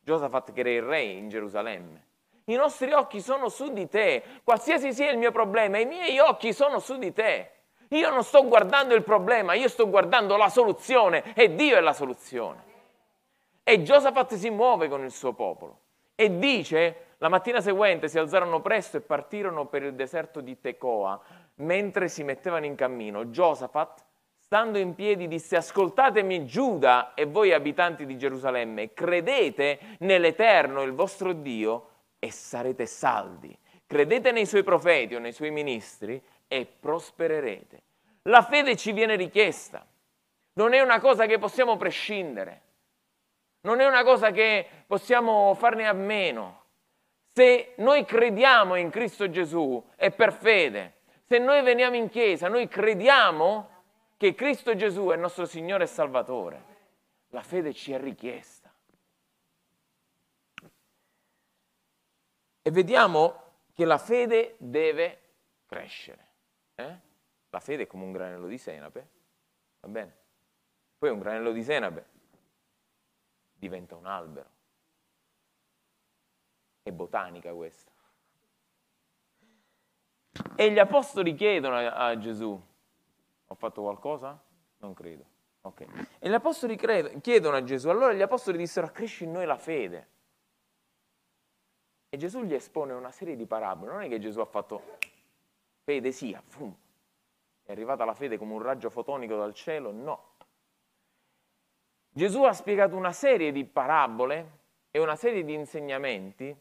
Giosafat 0.00 0.52
che 0.52 0.60
era 0.60 0.68
il 0.68 0.82
re 0.82 1.00
in 1.00 1.30
Gerusalemme. 1.30 2.06
I 2.44 2.54
nostri 2.54 2.92
occhi 2.92 3.22
sono 3.22 3.48
su 3.48 3.72
di 3.72 3.88
te. 3.88 4.22
Qualsiasi 4.44 4.92
sia 4.92 5.10
il 5.10 5.16
mio 5.16 5.32
problema, 5.32 5.78
i 5.78 5.86
miei 5.86 6.18
occhi 6.18 6.52
sono 6.52 6.80
su 6.80 6.98
di 6.98 7.14
te. 7.14 7.50
Io 7.88 8.10
non 8.10 8.22
sto 8.24 8.46
guardando 8.46 8.94
il 8.94 9.02
problema, 9.02 9.54
io 9.54 9.68
sto 9.68 9.88
guardando 9.88 10.36
la 10.36 10.50
soluzione 10.50 11.32
e 11.34 11.54
Dio 11.54 11.78
è 11.78 11.80
la 11.80 11.94
soluzione. 11.94 12.62
E 13.62 13.82
Giosafat 13.82 14.34
si 14.34 14.50
muove 14.50 14.88
con 14.88 15.02
il 15.02 15.12
suo 15.12 15.32
popolo 15.32 15.78
e 16.14 16.38
dice, 16.38 17.13
la 17.24 17.30
mattina 17.30 17.62
seguente 17.62 18.08
si 18.08 18.18
alzarono 18.18 18.60
presto 18.60 18.98
e 18.98 19.00
partirono 19.00 19.64
per 19.64 19.82
il 19.82 19.94
deserto 19.94 20.42
di 20.42 20.60
Tecoa 20.60 21.18
mentre 21.54 22.08
si 22.08 22.22
mettevano 22.22 22.66
in 22.66 22.74
cammino, 22.74 23.30
Giosafat, 23.30 24.04
stando 24.36 24.76
in 24.76 24.94
piedi, 24.94 25.26
disse, 25.26 25.56
ascoltatemi 25.56 26.44
Giuda 26.44 27.14
e 27.14 27.24
voi 27.24 27.54
abitanti 27.54 28.04
di 28.04 28.18
Gerusalemme, 28.18 28.92
credete 28.92 29.96
nell'Eterno, 30.00 30.82
il 30.82 30.92
vostro 30.92 31.32
Dio, 31.32 31.88
e 32.18 32.30
sarete 32.30 32.84
saldi. 32.84 33.56
Credete 33.86 34.30
nei 34.30 34.44
suoi 34.44 34.62
profeti 34.62 35.14
o 35.14 35.18
nei 35.18 35.32
suoi 35.32 35.50
ministri 35.50 36.22
e 36.46 36.66
prospererete. 36.66 37.82
La 38.24 38.42
fede 38.42 38.76
ci 38.76 38.92
viene 38.92 39.16
richiesta, 39.16 39.86
non 40.54 40.74
è 40.74 40.80
una 40.82 41.00
cosa 41.00 41.24
che 41.24 41.38
possiamo 41.38 41.78
prescindere, 41.78 42.60
non 43.62 43.80
è 43.80 43.86
una 43.86 44.04
cosa 44.04 44.30
che 44.30 44.66
possiamo 44.86 45.54
farne 45.54 45.86
a 45.86 45.94
meno. 45.94 46.63
Se 47.36 47.74
noi 47.78 48.04
crediamo 48.04 48.76
in 48.76 48.90
Cristo 48.90 49.28
Gesù 49.28 49.84
è 49.96 50.12
per 50.12 50.32
fede, 50.32 50.98
se 51.24 51.38
noi 51.38 51.62
veniamo 51.62 51.96
in 51.96 52.08
chiesa, 52.08 52.46
noi 52.46 52.68
crediamo 52.68 53.70
che 54.16 54.36
Cristo 54.36 54.76
Gesù 54.76 55.08
è 55.08 55.16
nostro 55.16 55.44
Signore 55.44 55.82
e 55.82 55.88
Salvatore. 55.88 56.64
La 57.30 57.42
fede 57.42 57.74
ci 57.74 57.90
è 57.90 57.98
richiesta. 57.98 58.72
E 62.62 62.70
vediamo 62.70 63.42
che 63.72 63.84
la 63.84 63.98
fede 63.98 64.54
deve 64.58 65.20
crescere. 65.66 66.28
Eh? 66.76 66.98
La 67.50 67.58
fede 67.58 67.82
è 67.82 67.86
come 67.88 68.04
un 68.04 68.12
granello 68.12 68.46
di 68.46 68.58
senape, 68.58 69.08
va 69.80 69.88
bene? 69.88 70.16
Poi 70.98 71.10
un 71.10 71.18
granello 71.18 71.50
di 71.50 71.64
senape 71.64 72.06
diventa 73.54 73.96
un 73.96 74.06
albero. 74.06 74.53
È 76.84 76.92
botanica 76.92 77.50
questa. 77.54 77.90
E 80.54 80.70
gli 80.70 80.78
apostoli 80.78 81.34
chiedono 81.34 81.78
a, 81.78 82.18
Gesù, 82.18 82.62
ho 83.46 83.54
fatto 83.54 83.80
qualcosa? 83.80 84.38
Non 84.80 84.92
credo. 84.92 85.24
Okay. 85.62 85.88
E 86.18 86.28
gli 86.28 86.34
apostoli 86.34 86.76
credo, 86.76 87.18
chiedono 87.20 87.56
a 87.56 87.64
Gesù, 87.64 87.88
allora 87.88 88.12
gli 88.12 88.20
apostoli 88.20 88.58
dissero, 88.58 88.86
accresci 88.86 89.24
in 89.24 89.32
noi 89.32 89.46
la 89.46 89.56
fede. 89.56 90.08
E 92.10 92.18
Gesù 92.18 92.42
gli 92.42 92.52
espone 92.52 92.92
una 92.92 93.10
serie 93.10 93.34
di 93.34 93.46
parabole, 93.46 93.92
non 93.92 94.02
è 94.02 94.08
che 94.08 94.18
Gesù 94.18 94.40
ha 94.40 94.44
fatto 94.44 94.98
fede 95.84 96.12
sia, 96.12 96.42
fum. 96.44 96.76
è 97.62 97.72
arrivata 97.72 98.04
la 98.04 98.12
fede 98.12 98.36
come 98.36 98.52
un 98.52 98.60
raggio 98.60 98.90
fotonico 98.90 99.36
dal 99.36 99.54
cielo, 99.54 99.90
no. 99.90 100.32
Gesù 102.10 102.42
ha 102.42 102.52
spiegato 102.52 102.94
una 102.94 103.12
serie 103.12 103.52
di 103.52 103.64
parabole 103.64 104.58
e 104.90 104.98
una 104.98 105.16
serie 105.16 105.44
di 105.44 105.54
insegnamenti 105.54 106.54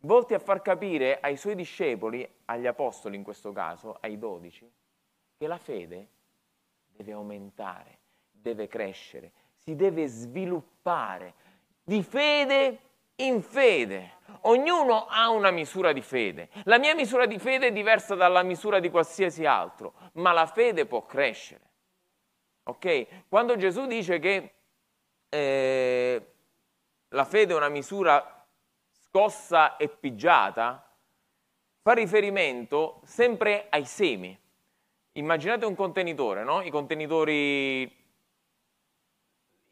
volti 0.00 0.34
a 0.34 0.38
far 0.38 0.62
capire 0.62 1.18
ai 1.20 1.36
suoi 1.36 1.54
discepoli, 1.54 2.28
agli 2.46 2.66
apostoli 2.66 3.16
in 3.16 3.22
questo 3.22 3.52
caso, 3.52 3.96
ai 4.00 4.18
dodici, 4.18 4.70
che 5.36 5.46
la 5.46 5.58
fede 5.58 6.08
deve 6.86 7.12
aumentare, 7.12 7.98
deve 8.30 8.66
crescere, 8.66 9.32
si 9.56 9.74
deve 9.74 10.06
sviluppare 10.06 11.34
di 11.82 12.02
fede 12.02 12.80
in 13.16 13.42
fede. 13.42 14.16
Ognuno 14.42 15.06
ha 15.06 15.30
una 15.30 15.50
misura 15.50 15.92
di 15.92 16.02
fede. 16.02 16.48
La 16.64 16.78
mia 16.78 16.94
misura 16.94 17.26
di 17.26 17.38
fede 17.38 17.68
è 17.68 17.72
diversa 17.72 18.14
dalla 18.14 18.42
misura 18.42 18.78
di 18.80 18.90
qualsiasi 18.90 19.44
altro, 19.44 19.94
ma 20.14 20.32
la 20.32 20.46
fede 20.46 20.86
può 20.86 21.04
crescere. 21.04 21.66
Ok? 22.64 23.26
Quando 23.28 23.56
Gesù 23.56 23.86
dice 23.86 24.18
che 24.18 24.52
eh, 25.28 26.32
la 27.08 27.24
fede 27.24 27.52
è 27.52 27.56
una 27.56 27.68
misura 27.68 28.37
scossa 29.18 29.76
e 29.76 29.88
pigiata, 29.88 30.94
fa 31.82 31.92
riferimento 31.92 33.00
sempre 33.02 33.66
ai 33.68 33.84
semi. 33.84 34.38
Immaginate 35.12 35.66
un 35.66 35.74
contenitore, 35.74 36.44
no? 36.44 36.62
I 36.62 36.70
contenitori, 36.70 37.82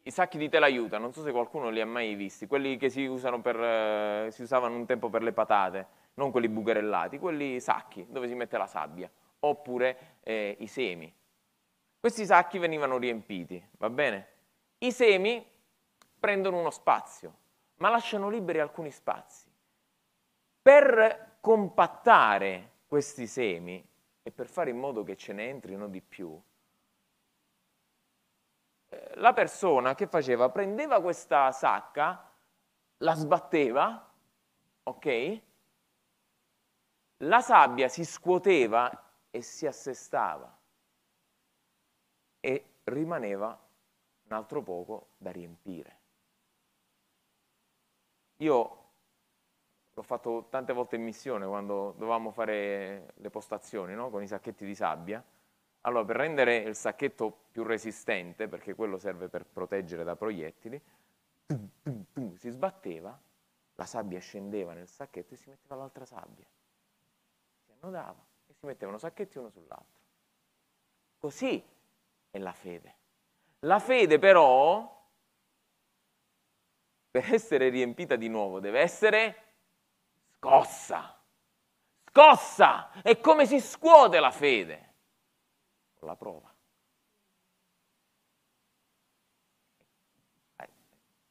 i 0.02 0.10
sacchi 0.10 0.36
di 0.36 0.48
telaiuta, 0.48 0.98
non 0.98 1.12
so 1.12 1.22
se 1.22 1.30
qualcuno 1.30 1.70
li 1.70 1.80
ha 1.80 1.86
mai 1.86 2.16
visti, 2.16 2.48
quelli 2.48 2.76
che 2.76 2.90
si, 2.90 3.08
per, 3.40 3.60
eh, 3.60 4.28
si 4.32 4.42
usavano 4.42 4.74
un 4.74 4.84
tempo 4.84 5.10
per 5.10 5.22
le 5.22 5.32
patate, 5.32 5.86
non 6.14 6.32
quelli 6.32 6.48
bucherellati, 6.48 7.20
quelli 7.20 7.60
sacchi 7.60 8.04
dove 8.08 8.26
si 8.26 8.34
mette 8.34 8.58
la 8.58 8.66
sabbia, 8.66 9.08
oppure 9.40 10.16
eh, 10.24 10.56
i 10.58 10.66
semi. 10.66 11.12
Questi 12.00 12.26
sacchi 12.26 12.58
venivano 12.58 12.98
riempiti, 12.98 13.64
va 13.78 13.90
bene? 13.90 14.26
I 14.78 14.90
semi 14.90 15.44
prendono 16.18 16.58
uno 16.58 16.70
spazio, 16.70 17.44
ma 17.76 17.88
lasciano 17.90 18.28
liberi 18.28 18.61
alcuni 18.61 18.90
spazi. 18.90 19.50
Per 20.62 21.38
compattare 21.40 22.73
questi 22.87 23.26
semi 23.26 23.87
e 24.23 24.30
per 24.30 24.49
fare 24.49 24.71
in 24.71 24.78
modo 24.78 25.02
che 25.02 25.16
ce 25.16 25.33
ne 25.33 25.49
entrino 25.49 25.88
di 25.88 26.00
più, 26.00 26.40
eh, 28.88 29.12
la 29.14 29.33
persona 29.33 29.95
che 29.95 30.06
faceva 30.06 30.50
prendeva 30.50 31.00
questa 31.00 31.52
sacca, 31.52 32.33
la 32.99 33.14
sbatteva, 33.14 34.12
ok? 34.85 35.40
La 37.18 37.40
sabbia 37.40 37.88
si 37.88 38.04
scuoteva 38.04 39.04
e 39.30 39.42
si 39.42 39.66
assestava 39.66 40.54
e 42.40 42.64
rimaneva 42.85 43.59
un 44.28 44.33
altro 44.33 44.62
poco 44.62 45.09
da 45.16 45.30
riempire. 45.30 46.04
Io 48.38 48.85
l'ho 49.95 50.02
fatto 50.02 50.47
tante 50.50 50.73
volte 50.73 50.97
in 50.97 51.02
missione 51.02 51.47
quando 51.47 51.93
dovevamo 51.93 52.31
fare 52.31 53.12
le 53.14 53.31
postazioni 53.31 53.95
no? 53.95 54.11
con 54.11 54.23
i 54.23 54.26
sacchetti 54.26 54.66
di 54.66 54.75
sabbia. 54.75 55.25
Allora, 55.83 56.05
per 56.05 56.16
rendere 56.16 56.57
il 56.57 56.75
sacchetto 56.75 57.45
più 57.50 57.62
resistente, 57.62 58.49
perché 58.49 58.75
quello 58.75 58.99
serve 58.99 59.28
per 59.28 59.47
proteggere 59.47 60.02
da 60.02 60.16
proiettili, 60.16 60.83
tum, 61.47 61.71
tum, 61.81 62.05
tum, 62.12 62.35
si 62.35 62.50
sbatteva, 62.50 63.19
la 63.76 63.85
sabbia 63.87 64.19
scendeva 64.19 64.73
nel 64.73 64.88
sacchetto 64.88 65.35
e 65.35 65.37
si 65.37 65.49
metteva 65.49 65.76
l'altra 65.76 66.05
sabbia. 66.05 66.47
Si 67.64 67.71
annodava 67.81 68.23
e 68.47 68.52
si 68.52 68.66
mettevano 68.66 68.99
sacchetti 68.99 69.38
uno 69.38 69.49
sull'altro. 69.49 70.00
Così 71.19 71.64
è 72.31 72.38
la 72.38 72.52
fede. 72.52 72.95
La 73.61 73.78
fede 73.78 74.19
però, 74.19 75.05
per 77.16 77.32
essere 77.32 77.70
riempita 77.70 78.14
di 78.14 78.28
nuovo, 78.28 78.61
deve 78.61 78.80
essere 78.80 79.44
scossa. 80.35 81.18
Scossa! 82.11 83.00
E 83.00 83.20
come 83.20 83.46
si 83.46 83.58
scuote 83.58 84.20
la 84.20 84.30
fede? 84.30 84.92
La 86.00 86.14
prova. 86.14 86.54
Eh, 90.56 90.68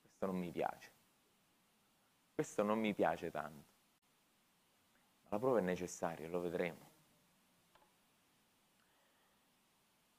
questo 0.02 0.26
non 0.26 0.38
mi 0.38 0.50
piace. 0.50 0.92
Questo 2.34 2.64
non 2.64 2.80
mi 2.80 2.96
piace 2.96 3.30
tanto. 3.30 3.74
La 5.30 5.38
prova 5.38 5.60
è 5.60 5.62
necessaria, 5.62 6.28
lo 6.28 6.40
vedremo. 6.40 6.90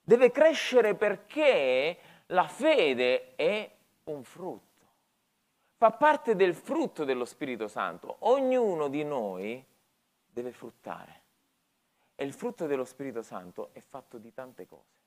Deve 0.00 0.30
crescere 0.30 0.94
perché 0.94 1.99
la 2.26 2.46
fede 2.46 3.35
è 3.35 3.76
un 4.04 4.23
frutto 4.23 4.65
fa 5.76 5.90
parte 5.90 6.35
del 6.35 6.54
frutto 6.54 7.04
dello 7.04 7.26
Spirito 7.26 7.68
Santo. 7.68 8.16
Ognuno 8.21 8.88
di 8.88 9.04
noi 9.04 9.64
deve 10.26 10.52
fruttare. 10.52 11.23
E 12.14 12.25
il 12.25 12.33
frutto 12.33 12.66
dello 12.66 12.85
Spirito 12.85 13.21
Santo 13.23 13.71
è 13.73 13.80
fatto 13.80 14.16
di 14.16 14.33
tante 14.33 14.66
cose. 14.66 15.04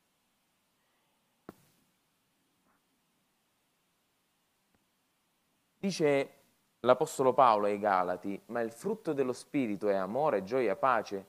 Dice 5.79 6.33
l'Apostolo 6.81 7.33
Paolo 7.33 7.65
ai 7.65 7.79
Galati, 7.79 8.39
ma 8.47 8.61
il 8.61 8.71
frutto 8.71 9.13
dello 9.13 9.33
Spirito 9.33 9.89
è 9.89 9.95
amore, 9.95 10.43
gioia, 10.43 10.75
pace, 10.75 11.25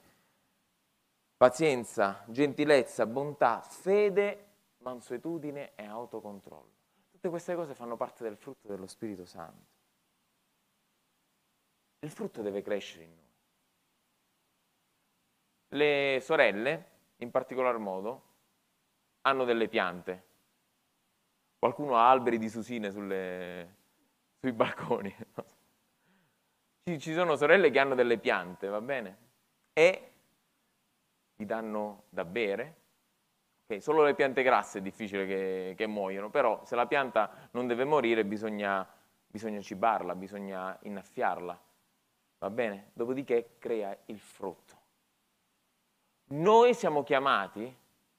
pazienza, 1.37 2.25
gentilezza, 2.27 3.07
bontà, 3.07 3.61
fede, 3.63 4.49
mansuetudine 4.79 5.73
e 5.77 5.87
autocontrollo. 5.87 6.80
Tutte 7.21 7.35
queste 7.35 7.55
cose 7.55 7.75
fanno 7.75 7.99
parte 7.99 8.25
del 8.25 8.39
frutto 8.39 8.67
dello 8.67 8.87
Spirito 8.87 9.27
Santo. 9.27 9.67
Il 11.99 12.11
frutto 12.11 12.41
deve 12.41 12.63
crescere 12.63 13.05
in 13.05 13.11
noi. 13.15 13.29
Le 15.69 16.21
sorelle, 16.23 16.91
in 17.17 17.31
particolar 17.31 17.77
modo, 17.77 18.23
hanno 19.21 19.45
delle 19.45 19.69
piante. 19.69 20.29
Qualcuno 21.59 21.99
ha 21.99 22.09
alberi 22.09 22.39
di 22.39 22.49
susine 22.49 22.91
sulle, 22.91 23.77
sui 24.39 24.53
balconi. 24.53 25.15
Ci 26.99 27.13
sono 27.13 27.37
sorelle 27.37 27.69
che 27.71 27.79
hanno 27.81 27.95
delle 27.95 28.17
piante, 28.17 28.67
va 28.67 28.81
bene? 28.81 29.19
E 29.75 30.13
gli 31.37 31.45
danno 31.45 32.05
da 32.09 32.25
bere, 32.25 32.80
Okay, 33.71 33.83
solo 33.83 34.03
le 34.03 34.17
piante 34.17 34.43
grasse 34.43 34.79
è 34.79 34.83
difficile 34.83 35.25
che, 35.27 35.75
che, 35.77 35.87
muoiono, 35.87 36.29
però 36.29 36.65
se 36.65 36.75
la 36.75 36.89
pianta 36.89 37.31
non 37.53 37.69
deve 37.69 37.85
morire 37.85 38.25
bisogna, 38.25 38.85
bisogna 39.25 39.61
cibarla, 39.61 40.17
bisogna 40.17 40.77
innaffiarla, 40.83 41.61
va 42.39 42.51
bene? 42.51 42.91
Dopodiché 42.95 43.59
crea 43.61 43.97
il 44.07 44.19
frutto. 44.19 44.79
Noi 46.31 46.75
siamo 46.75 47.05
chiamati 47.05 47.73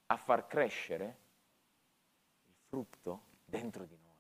a 0.06 0.16
far 0.16 0.48
crescere 0.48 1.18
il 2.46 2.54
frutto 2.70 3.24
dentro 3.44 3.84
di 3.84 3.98
noi. 4.02 4.16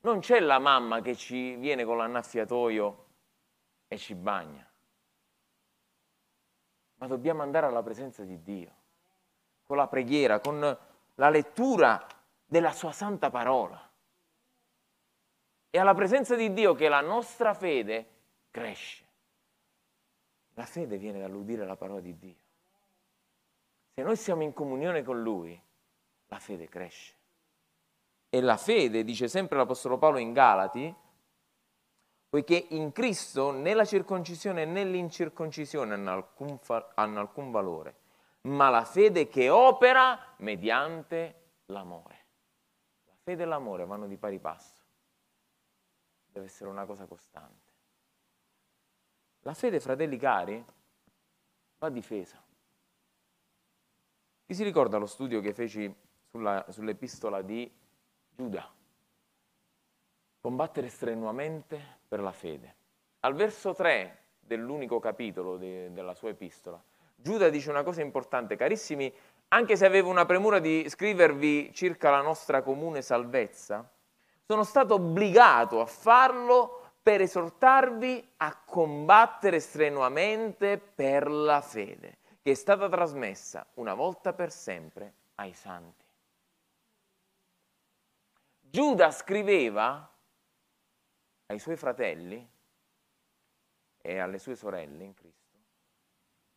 Non 0.00 0.20
c'è 0.20 0.40
la 0.40 0.58
mamma 0.58 1.02
che 1.02 1.14
ci 1.14 1.56
viene 1.56 1.84
con 1.84 1.98
l'annaffiatoio 1.98 3.06
e 3.86 3.98
ci 3.98 4.14
bagna, 4.14 4.66
ma 6.94 7.06
dobbiamo 7.06 7.42
andare 7.42 7.66
alla 7.66 7.82
presenza 7.82 8.22
di 8.22 8.42
Dio 8.42 8.82
con 9.66 9.76
la 9.76 9.86
preghiera, 9.86 10.40
con 10.40 10.78
la 11.14 11.30
lettura 11.30 12.06
della 12.44 12.72
sua 12.72 12.92
santa 12.92 13.30
parola. 13.30 13.80
E 15.70 15.78
alla 15.78 15.94
presenza 15.94 16.36
di 16.36 16.52
Dio 16.52 16.74
che 16.74 16.88
la 16.88 17.00
nostra 17.00 17.54
fede 17.54 18.08
cresce. 18.50 19.02
La 20.54 20.66
fede 20.66 20.98
viene 20.98 21.18
dall'udire 21.18 21.66
la 21.66 21.76
parola 21.76 22.00
di 22.00 22.16
Dio. 22.16 22.42
Se 23.94 24.02
noi 24.02 24.16
siamo 24.16 24.42
in 24.42 24.52
comunione 24.52 25.02
con 25.02 25.20
Lui, 25.20 25.60
la 26.26 26.38
fede 26.38 26.68
cresce. 26.68 27.14
E 28.28 28.40
la 28.40 28.56
fede, 28.56 29.04
dice 29.04 29.28
sempre 29.28 29.56
l'Apostolo 29.56 29.98
Paolo 29.98 30.18
in 30.18 30.32
Galati, 30.32 30.94
poiché 32.28 32.66
in 32.70 32.90
Cristo 32.90 33.52
né 33.52 33.74
la 33.74 33.84
circoncisione 33.84 34.64
né 34.64 34.84
l'incirconcisione 34.84 35.94
hanno 35.94 36.12
alcun, 36.12 36.58
hanno 36.94 37.20
alcun 37.20 37.52
valore, 37.52 37.94
ma 38.44 38.68
la 38.68 38.84
fede 38.84 39.28
che 39.28 39.48
opera 39.48 40.34
mediante 40.38 41.62
l'amore. 41.66 42.26
La 43.06 43.16
fede 43.22 43.42
e 43.44 43.46
l'amore 43.46 43.86
vanno 43.86 44.06
di 44.06 44.16
pari 44.16 44.38
passo. 44.38 44.82
Deve 46.26 46.46
essere 46.46 46.68
una 46.68 46.84
cosa 46.84 47.06
costante. 47.06 47.72
La 49.40 49.54
fede, 49.54 49.80
fratelli 49.80 50.16
cari, 50.16 50.64
va 51.78 51.88
difesa. 51.90 52.42
Chi 54.46 54.54
si 54.54 54.62
ricorda 54.62 54.98
lo 54.98 55.06
studio 55.06 55.40
che 55.40 55.54
feci 55.54 55.94
sull'epistola 56.30 57.40
di 57.40 57.70
Giuda? 58.30 58.72
Combattere 60.40 60.88
strenuamente 60.88 62.00
per 62.06 62.20
la 62.20 62.32
fede. 62.32 62.76
Al 63.20 63.34
verso 63.34 63.72
3 63.72 64.18
dell'unico 64.40 64.98
capitolo 64.98 65.56
de, 65.56 65.90
della 65.92 66.14
sua 66.14 66.30
epistola, 66.30 66.82
Giuda 67.14 67.48
dice 67.48 67.70
una 67.70 67.82
cosa 67.82 68.02
importante, 68.02 68.56
carissimi, 68.56 69.12
anche 69.48 69.76
se 69.76 69.86
avevo 69.86 70.10
una 70.10 70.26
premura 70.26 70.58
di 70.58 70.88
scrivervi 70.88 71.72
circa 71.72 72.10
la 72.10 72.20
nostra 72.20 72.62
comune 72.62 73.02
salvezza, 73.02 73.88
sono 74.46 74.64
stato 74.64 74.94
obbligato 74.94 75.80
a 75.80 75.86
farlo 75.86 76.92
per 77.02 77.20
esortarvi 77.20 78.32
a 78.38 78.56
combattere 78.64 79.60
strenuamente 79.60 80.78
per 80.78 81.30
la 81.30 81.60
fede, 81.60 82.18
che 82.42 82.50
è 82.50 82.54
stata 82.54 82.88
trasmessa 82.88 83.66
una 83.74 83.94
volta 83.94 84.32
per 84.32 84.50
sempre 84.50 85.14
ai 85.36 85.52
santi. 85.52 86.04
Giuda 88.60 89.10
scriveva 89.12 90.10
ai 91.46 91.58
suoi 91.58 91.76
fratelli 91.76 92.50
e 94.02 94.18
alle 94.18 94.38
sue 94.38 94.56
sorelle 94.56 95.04
in 95.04 95.14
Cristo 95.14 95.43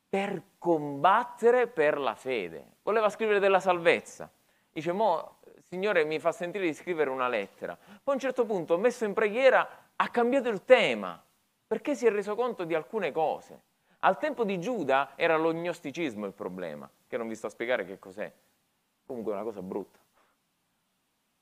per 0.09 0.41
combattere 0.57 1.67
per 1.67 1.97
la 1.97 2.15
fede. 2.15 2.77
Voleva 2.83 3.09
scrivere 3.09 3.39
della 3.39 3.59
salvezza. 3.59 4.31
Dice, 4.71 4.91
mo, 4.91 5.39
Signore, 5.67 6.05
mi 6.05 6.19
fa 6.19 6.31
sentire 6.31 6.65
di 6.65 6.73
scrivere 6.73 7.09
una 7.09 7.27
lettera. 7.27 7.75
Poi 7.75 7.99
a 8.05 8.11
un 8.11 8.19
certo 8.19 8.45
punto, 8.45 8.77
messo 8.77 9.05
in 9.05 9.13
preghiera, 9.13 9.67
ha 9.95 10.09
cambiato 10.09 10.47
il 10.49 10.63
tema, 10.63 11.21
perché 11.67 11.95
si 11.95 12.05
è 12.05 12.11
reso 12.11 12.35
conto 12.35 12.63
di 12.63 12.73
alcune 12.73 13.11
cose. 13.11 13.63
Al 13.99 14.17
tempo 14.17 14.45
di 14.45 14.59
Giuda 14.59 15.13
era 15.15 15.35
lo 15.35 15.51
gnosticismo 15.51 16.25
il 16.25 16.33
problema, 16.33 16.89
che 17.07 17.17
non 17.17 17.27
vi 17.27 17.35
sto 17.35 17.47
a 17.47 17.49
spiegare 17.49 17.83
che 17.83 17.99
cos'è. 17.99 18.31
Comunque 19.05 19.33
è 19.33 19.35
una 19.35 19.43
cosa 19.43 19.61
brutta. 19.61 19.99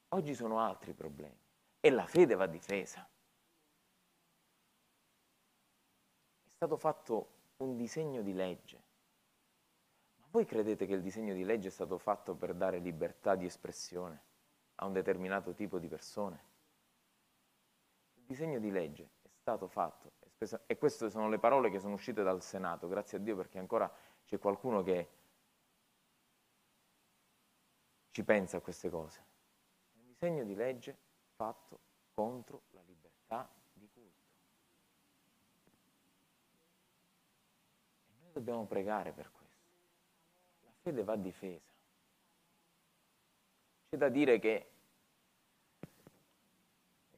Oggi 0.09 0.33
sono 0.33 0.59
altri 0.59 0.93
problemi 0.93 1.37
e 1.79 1.89
la 1.91 2.05
fede 2.05 2.35
va 2.35 2.45
difesa. 2.45 3.07
È 6.43 6.49
stato 6.49 6.77
fatto 6.77 7.27
un 7.57 7.75
disegno 7.75 8.21
di 8.21 8.33
legge. 8.33 8.83
Ma 10.17 10.27
voi 10.31 10.45
credete 10.45 10.85
che 10.85 10.93
il 10.93 11.01
disegno 11.01 11.33
di 11.33 11.43
legge 11.43 11.69
è 11.69 11.71
stato 11.71 11.97
fatto 11.97 12.35
per 12.35 12.53
dare 12.53 12.79
libertà 12.79 13.35
di 13.35 13.45
espressione 13.45 14.23
a 14.75 14.85
un 14.85 14.93
determinato 14.93 15.53
tipo 15.53 15.79
di 15.79 15.87
persone? 15.87 16.53
Il 18.15 18.25
disegno 18.25 18.59
di 18.59 18.71
legge 18.71 19.09
è 19.21 19.29
stato 19.29 19.67
fatto, 19.67 20.11
e 20.65 20.77
queste 20.77 21.09
sono 21.09 21.29
le 21.29 21.39
parole 21.39 21.69
che 21.69 21.79
sono 21.79 21.93
uscite 21.93 22.23
dal 22.23 22.41
Senato, 22.41 22.87
grazie 22.87 23.17
a 23.17 23.21
Dio 23.21 23.35
perché 23.35 23.59
ancora 23.59 23.91
c'è 24.25 24.37
qualcuno 24.39 24.83
che 24.83 25.09
ci 28.09 28.23
pensa 28.23 28.57
a 28.57 28.61
queste 28.61 28.89
cose. 28.89 29.25
È 29.91 29.97
un 29.97 30.05
disegno 30.07 30.43
di 30.43 30.55
legge 30.55 30.97
fatto 31.35 31.79
contro 32.13 32.63
la 32.71 32.81
libertà 32.81 33.49
dobbiamo 38.39 38.65
pregare 38.65 39.11
per 39.11 39.31
questo. 39.31 39.63
La 40.65 40.71
fede 40.81 41.03
va 41.03 41.15
difesa. 41.15 41.71
C'è 43.89 43.97
da 43.97 44.09
dire 44.09 44.39
che, 44.39 44.69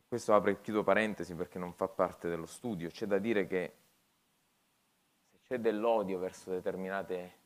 questo 0.08 0.34
apre 0.36 0.52
e 0.52 0.62
chiudo 0.62 0.84
parentesi 0.84 1.34
perché 1.34 1.58
non 1.58 1.74
fa 1.74 1.88
parte 1.88 2.30
dello 2.30 2.46
studio, 2.46 2.90
c'è 2.90 3.08
da 3.08 3.18
dire 3.18 3.48
che 3.48 3.74
se 5.32 5.38
c'è 5.44 5.60
dell'odio 5.60 6.20
verso 6.20 6.52
determinate 6.52 7.46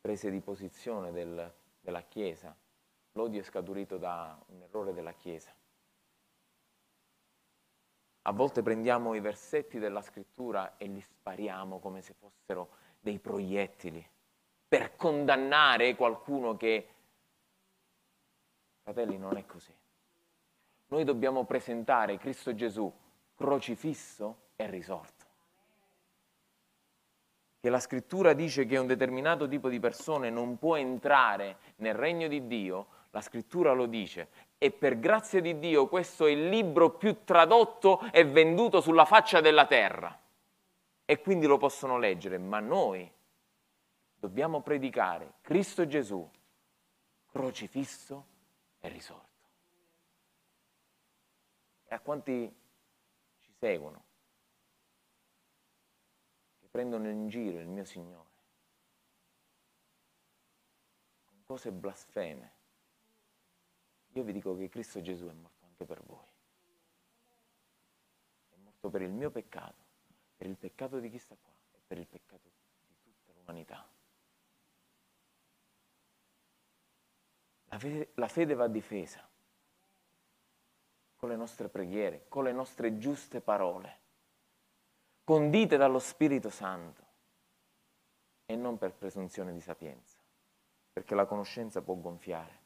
prese 0.00 0.30
di 0.30 0.40
posizione 0.40 1.10
del, 1.10 1.52
della 1.80 2.02
Chiesa, 2.02 2.54
l'odio 3.12 3.40
è 3.40 3.44
scaturito 3.44 3.98
da 3.98 4.38
un 4.48 4.62
errore 4.62 4.92
della 4.92 5.12
Chiesa. 5.12 5.52
A 8.26 8.32
volte 8.32 8.62
prendiamo 8.62 9.14
i 9.14 9.20
versetti 9.20 9.78
della 9.78 10.00
scrittura 10.00 10.76
e 10.78 10.86
li 10.86 11.00
spariamo 11.00 11.78
come 11.78 12.00
se 12.00 12.14
fossero 12.14 12.70
dei 13.00 13.18
proiettili 13.18 14.06
per 14.66 14.96
condannare 14.96 15.94
qualcuno 15.94 16.56
che... 16.56 16.88
Fratelli, 18.82 19.18
non 19.18 19.36
è 19.36 19.44
così. 19.44 19.72
Noi 20.88 21.04
dobbiamo 21.04 21.44
presentare 21.44 22.16
Cristo 22.16 22.54
Gesù 22.54 22.92
crocifisso 23.34 24.36
e 24.56 24.70
risorto. 24.70 25.24
Che 27.60 27.70
la 27.70 27.80
scrittura 27.80 28.32
dice 28.32 28.64
che 28.64 28.78
un 28.78 28.86
determinato 28.86 29.48
tipo 29.48 29.68
di 29.68 29.80
persone 29.80 30.30
non 30.30 30.58
può 30.58 30.76
entrare 30.76 31.58
nel 31.76 31.94
regno 31.94 32.28
di 32.28 32.46
Dio, 32.46 32.86
la 33.10 33.20
scrittura 33.20 33.72
lo 33.72 33.86
dice. 33.86 34.28
E 34.56 34.70
per 34.70 34.98
grazia 34.98 35.40
di 35.40 35.58
Dio 35.58 35.88
questo 35.88 36.26
è 36.26 36.30
il 36.30 36.48
libro 36.48 36.90
più 36.90 37.24
tradotto 37.24 38.00
e 38.12 38.24
venduto 38.24 38.80
sulla 38.80 39.04
faccia 39.04 39.40
della 39.40 39.66
terra. 39.66 40.18
E 41.04 41.20
quindi 41.20 41.46
lo 41.46 41.58
possono 41.58 41.98
leggere, 41.98 42.38
ma 42.38 42.60
noi 42.60 43.10
dobbiamo 44.14 44.62
predicare 44.62 45.34
Cristo 45.42 45.86
Gesù 45.86 46.26
crocifisso 47.34 48.26
e 48.78 48.88
risorto. 48.88 49.48
E 51.84 51.94
a 51.94 52.00
quanti 52.00 52.56
ci 53.40 53.52
seguono, 53.58 54.04
che 56.60 56.68
prendono 56.70 57.10
in 57.10 57.28
giro 57.28 57.58
il 57.58 57.66
mio 57.66 57.84
Signore, 57.84 58.30
con 61.26 61.42
cose 61.44 61.72
blasfeme, 61.72 62.53
io 64.14 64.22
vi 64.22 64.32
dico 64.32 64.56
che 64.56 64.68
Cristo 64.68 65.00
Gesù 65.00 65.26
è 65.26 65.32
morto 65.32 65.64
anche 65.66 65.84
per 65.84 66.00
voi. 66.04 66.26
È 68.50 68.56
morto 68.62 68.88
per 68.90 69.02
il 69.02 69.10
mio 69.10 69.30
peccato, 69.30 69.82
per 70.36 70.46
il 70.46 70.56
peccato 70.56 71.00
di 71.00 71.10
chi 71.10 71.18
sta 71.18 71.36
qua 71.40 71.52
e 71.72 71.80
per 71.84 71.98
il 71.98 72.06
peccato 72.06 72.48
di 72.86 72.96
tutta 73.02 73.32
l'umanità. 73.32 73.84
La 77.66 77.78
fede, 77.78 78.10
la 78.14 78.28
fede 78.28 78.54
va 78.54 78.68
difesa 78.68 79.28
con 81.16 81.28
le 81.28 81.36
nostre 81.36 81.68
preghiere, 81.68 82.26
con 82.28 82.44
le 82.44 82.52
nostre 82.52 82.98
giuste 82.98 83.40
parole, 83.40 83.98
condite 85.24 85.76
dallo 85.76 85.98
Spirito 85.98 86.50
Santo 86.50 87.02
e 88.46 88.54
non 88.54 88.78
per 88.78 88.92
presunzione 88.92 89.52
di 89.52 89.60
sapienza, 89.60 90.18
perché 90.92 91.16
la 91.16 91.24
conoscenza 91.24 91.82
può 91.82 91.94
gonfiare. 91.94 92.63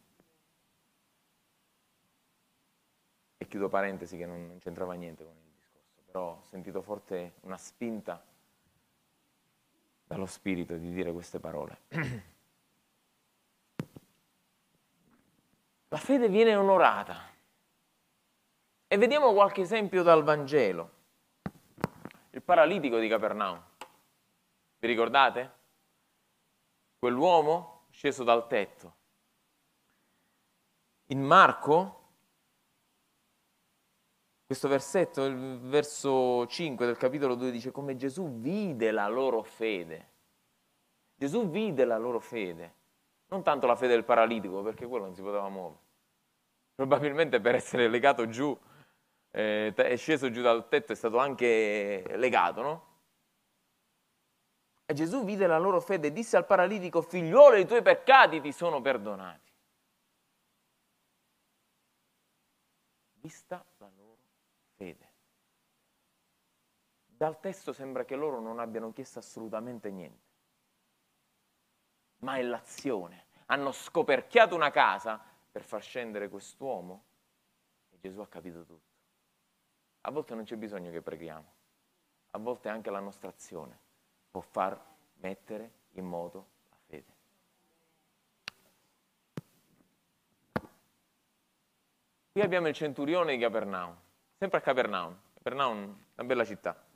E 3.39 3.47
chiudo 3.47 3.69
parentesi 3.69 4.17
che 4.17 4.27
non, 4.27 4.47
non 4.47 4.59
c'entrava 4.59 4.95
niente 4.95 5.25
con 5.25 5.33
il 5.33 5.53
discorso, 5.55 6.03
però 6.05 6.31
ho 6.33 6.43
sentito 6.43 6.83
forte 6.83 7.35
una 7.43 7.57
spinta 7.57 8.23
dallo 10.09 10.27
Spirito 10.27 10.77
di 10.77 10.93
dire 10.93 11.13
queste 11.13 11.39
parole. 11.39 11.81
La 15.91 15.99
fede 15.99 16.29
viene 16.29 16.55
onorata. 16.55 17.17
E 18.89 18.97
vediamo 18.97 19.33
qualche 19.33 19.61
esempio 19.61 20.03
dal 20.03 20.23
Vangelo. 20.23 20.91
Il 22.31 22.43
paralitico 22.43 22.99
di 22.99 23.09
Capernaum. 23.09 23.63
Vi 24.79 24.87
ricordate? 24.87 25.53
Quell'uomo 26.99 27.87
sceso 27.91 28.25
dal 28.25 28.47
tetto. 28.47 28.97
In 31.07 31.23
Marco, 31.23 32.08
questo 34.49 34.69
versetto, 34.69 35.27
il 35.27 35.59
verso 35.61 36.47
5 36.47 36.87
del 36.87 36.97
capitolo 36.97 37.35
2 37.35 37.51
dice 37.51 37.71
come 37.71 37.97
Gesù 37.97 38.41
vide 38.41 38.91
la 38.93 39.07
loro 39.07 39.43
fede. 39.43 40.13
Gesù 41.17 41.51
vide 41.51 41.85
la 41.85 41.99
loro 41.99 42.19
fede. 42.19 42.77
Non 43.27 43.43
tanto 43.43 43.67
la 43.67 43.77
fede 43.77 43.93
del 43.93 44.05
paralitico, 44.05 44.63
perché 44.63 44.87
quello 44.87 45.05
non 45.05 45.15
si 45.15 45.21
poteva 45.21 45.51
muovere. 45.51 45.83
Probabilmente 46.75 47.41
per 47.41 47.57
essere 47.57 47.89
legato 47.89 48.27
giù, 48.27 48.59
eh, 49.33 49.75
è 49.75 49.97
sceso 49.97 50.31
giù 50.31 50.41
dal 50.41 50.67
tetto, 50.67 50.93
è 50.93 50.97
stato 50.97 51.19
anche 51.19 52.05
legato, 52.17 52.63
no? 52.63 52.87
E 54.87 54.95
Gesù 54.95 55.25
vide 55.25 55.47
la 55.47 55.59
loro 55.59 55.79
fede 55.83 56.07
e 56.07 56.13
disse 56.13 56.39
al 56.39 56.47
paralitico, 56.47 57.03
figliuolo, 57.03 57.57
i 57.57 57.67
tuoi 57.67 57.83
peccati 57.83 58.41
ti 58.41 58.53
sono 58.53 58.81
perdonati. 58.81 59.53
Vista 63.21 63.63
la 63.77 63.91
loro 63.95 64.09
fede. 64.79 65.07
Dal 67.19 67.39
testo 67.41 67.73
sembra 67.73 68.05
che 68.05 68.17
loro 68.17 68.41
non 68.41 68.59
abbiano 68.59 68.93
chiesto 68.93 69.19
assolutamente 69.19 69.91
niente 69.91 70.29
ma 72.19 72.37
è 72.37 72.43
l'azione. 72.43 73.27
Hanno 73.47 73.73
scoperchiato 73.73 74.55
una 74.55 74.71
casa 74.71 75.21
per 75.51 75.63
far 75.63 75.83
scendere 75.83 76.29
quest'uomo 76.29 77.05
e 77.91 77.99
Gesù 77.99 78.21
ha 78.21 78.29
capito 78.29 78.65
tutto. 78.65 78.97
A 80.03 80.11
volte 80.11 80.35
non 80.35 80.45
c'è 80.45 80.57
bisogno 80.57 80.91
che 80.91 81.03
preghiamo, 81.03 81.53
a 82.31 82.39
volte 82.39 82.69
anche 82.69 82.91
la 82.91 83.01
nostra 83.01 83.29
azione 83.29 83.79
può 84.31 84.41
far 84.41 84.81
mettere 85.17 85.73
in 85.93 86.05
moto 86.05 86.47
la 86.71 86.77
fede. 86.87 87.17
Qui 92.33 92.41
abbiamo 92.41 92.69
il 92.69 92.75
centurione 92.75 93.35
di 93.35 93.43
Capernaum, 93.43 93.97
sempre 94.37 94.59
a 94.59 94.61
Capernaum. 94.61 95.19
Capernaum 95.35 96.05
è 96.15 96.21
una 96.21 96.27
bella 96.27 96.45
città. 96.45 96.88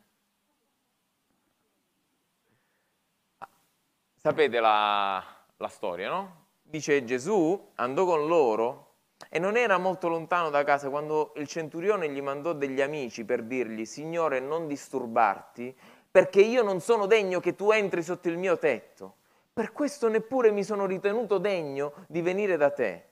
Sapete 4.25 4.61
la, 4.61 5.21
la 5.57 5.67
storia, 5.67 6.09
no? 6.09 6.45
Dice 6.63 7.03
Gesù 7.03 7.71
andò 7.75 8.05
con 8.05 8.29
loro 8.29 8.95
e 9.29 9.41
non 9.41 9.57
era 9.57 9.79
molto 9.79 10.07
lontano 10.07 10.49
da 10.49 10.63
casa 10.63 10.91
quando 10.91 11.33
il 11.39 11.49
centurione 11.49 12.09
gli 12.09 12.23
mandò 12.23 12.53
degli 12.53 12.81
amici 12.81 13.25
per 13.25 13.43
dirgli, 13.43 13.85
Signore, 13.85 14.39
non 14.39 14.69
disturbarti, 14.69 15.77
perché 16.09 16.41
io 16.41 16.63
non 16.63 16.79
sono 16.79 17.07
degno 17.07 17.41
che 17.41 17.57
tu 17.57 17.73
entri 17.73 18.01
sotto 18.01 18.29
il 18.29 18.39
mio 18.39 18.59
tetto. 18.59 19.17
Per 19.53 19.73
questo 19.73 20.09
neppure 20.09 20.53
mi 20.53 20.63
sono 20.63 20.87
ritenuto 20.87 21.39
degno 21.39 21.93
di 22.07 22.23
venire 22.23 22.57
da 22.57 22.71
te. 22.71 23.09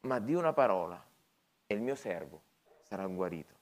Ma 0.00 0.18
di 0.18 0.34
una 0.34 0.52
parola 0.52 1.00
e 1.68 1.72
il 1.72 1.80
mio 1.80 1.94
servo 1.94 2.40
sarà 2.82 3.06
guarito. 3.06 3.54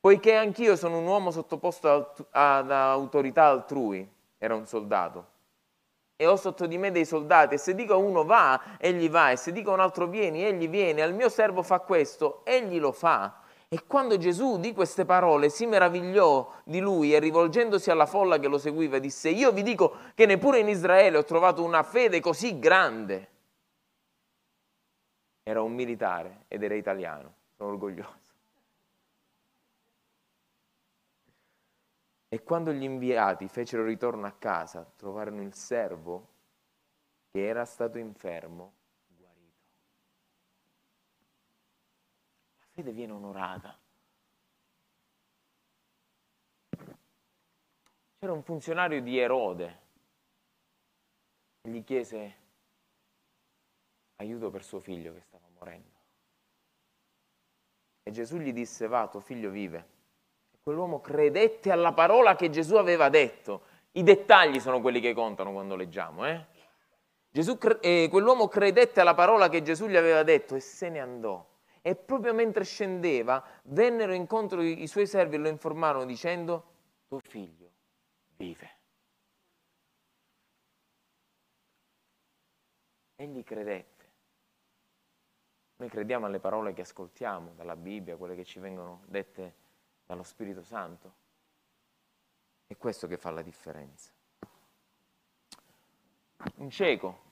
Poiché 0.00 0.36
anch'io 0.36 0.74
sono 0.74 0.96
un 0.96 1.06
uomo 1.06 1.30
sottoposto 1.30 2.14
ad 2.30 2.70
autorità 2.70 3.44
altrui, 3.44 4.10
era 4.38 4.54
un 4.54 4.64
soldato 4.66 5.32
e 6.16 6.26
ho 6.26 6.36
sotto 6.36 6.66
di 6.66 6.78
me 6.78 6.90
dei 6.92 7.04
soldati 7.04 7.54
e 7.54 7.58
se 7.58 7.74
dico 7.74 7.94
a 7.94 7.96
uno 7.96 8.24
va, 8.24 8.60
egli 8.78 9.10
va 9.10 9.30
e 9.30 9.36
se 9.36 9.52
dico 9.52 9.70
a 9.70 9.74
un 9.74 9.80
altro 9.80 10.06
vieni, 10.06 10.44
egli 10.44 10.68
viene, 10.68 11.02
al 11.02 11.14
mio 11.14 11.28
servo 11.28 11.62
fa 11.62 11.80
questo, 11.80 12.44
egli 12.44 12.78
lo 12.78 12.92
fa. 12.92 13.40
E 13.68 13.84
quando 13.86 14.16
Gesù 14.16 14.60
di 14.60 14.72
queste 14.72 15.04
parole 15.04 15.48
si 15.48 15.66
meravigliò 15.66 16.48
di 16.62 16.78
lui 16.78 17.12
e 17.12 17.18
rivolgendosi 17.18 17.90
alla 17.90 18.06
folla 18.06 18.38
che 18.38 18.46
lo 18.46 18.58
seguiva 18.58 19.00
disse, 19.00 19.30
io 19.30 19.50
vi 19.50 19.62
dico 19.62 19.96
che 20.14 20.26
neppure 20.26 20.60
in 20.60 20.68
Israele 20.68 21.16
ho 21.16 21.24
trovato 21.24 21.64
una 21.64 21.82
fede 21.82 22.20
così 22.20 22.60
grande. 22.60 23.28
Era 25.42 25.60
un 25.62 25.74
militare 25.74 26.44
ed 26.46 26.62
era 26.62 26.74
italiano, 26.74 27.34
sono 27.56 27.70
orgoglioso. 27.70 28.33
E 32.34 32.42
quando 32.42 32.72
gli 32.72 32.82
inviati 32.82 33.46
fecero 33.46 33.84
ritorno 33.84 34.26
a 34.26 34.32
casa, 34.32 34.84
trovarono 34.96 35.40
il 35.40 35.54
servo 35.54 36.30
che 37.30 37.46
era 37.46 37.64
stato 37.64 37.96
infermo 37.98 38.74
guarito. 39.06 39.62
La 42.58 42.66
fede 42.72 42.90
viene 42.90 43.12
onorata. 43.12 43.78
C'era 48.18 48.32
un 48.32 48.42
funzionario 48.42 49.00
di 49.00 49.16
Erode 49.16 49.82
che 51.60 51.70
gli 51.70 51.84
chiese 51.84 52.36
aiuto 54.16 54.50
per 54.50 54.64
suo 54.64 54.80
figlio 54.80 55.14
che 55.14 55.20
stava 55.20 55.46
morendo. 55.56 56.00
E 58.02 58.10
Gesù 58.10 58.38
gli 58.38 58.52
disse, 58.52 58.88
va, 58.88 59.06
tuo 59.06 59.20
figlio 59.20 59.50
vive. 59.50 59.93
Quell'uomo 60.64 61.02
credette 61.02 61.70
alla 61.70 61.92
parola 61.92 62.36
che 62.36 62.48
Gesù 62.48 62.76
aveva 62.76 63.10
detto. 63.10 63.66
I 63.92 64.02
dettagli 64.02 64.58
sono 64.60 64.80
quelli 64.80 64.98
che 64.98 65.12
contano 65.12 65.52
quando 65.52 65.76
leggiamo. 65.76 66.26
Eh? 66.26 66.42
Gesù, 67.30 67.58
eh, 67.82 68.08
quell'uomo 68.10 68.48
credette 68.48 69.02
alla 69.02 69.12
parola 69.12 69.50
che 69.50 69.60
Gesù 69.60 69.86
gli 69.88 69.96
aveva 69.96 70.22
detto 70.22 70.54
e 70.54 70.60
se 70.60 70.88
ne 70.88 71.00
andò. 71.00 71.46
E 71.82 71.94
proprio 71.94 72.32
mentre 72.32 72.64
scendeva, 72.64 73.44
vennero 73.64 74.14
incontro 74.14 74.62
i, 74.62 74.80
i 74.80 74.86
suoi 74.86 75.06
servi 75.06 75.34
e 75.34 75.38
lo 75.38 75.48
informarono 75.48 76.06
dicendo, 76.06 76.64
tuo 77.08 77.18
figlio 77.18 77.70
vive. 78.36 78.70
Egli 83.16 83.44
credette. 83.44 83.92
Noi 85.76 85.90
crediamo 85.90 86.24
alle 86.24 86.40
parole 86.40 86.72
che 86.72 86.80
ascoltiamo 86.80 87.52
dalla 87.54 87.76
Bibbia, 87.76 88.16
quelle 88.16 88.34
che 88.34 88.44
ci 88.44 88.60
vengono 88.60 89.02
dette 89.04 89.63
dallo 90.06 90.22
Spirito 90.22 90.62
Santo. 90.62 91.22
È 92.66 92.76
questo 92.76 93.06
che 93.06 93.16
fa 93.16 93.30
la 93.30 93.42
differenza. 93.42 94.12
Un 96.56 96.70
cieco, 96.70 97.22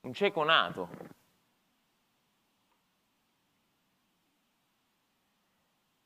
un 0.00 0.12
cieco 0.14 0.42
nato, 0.42 0.88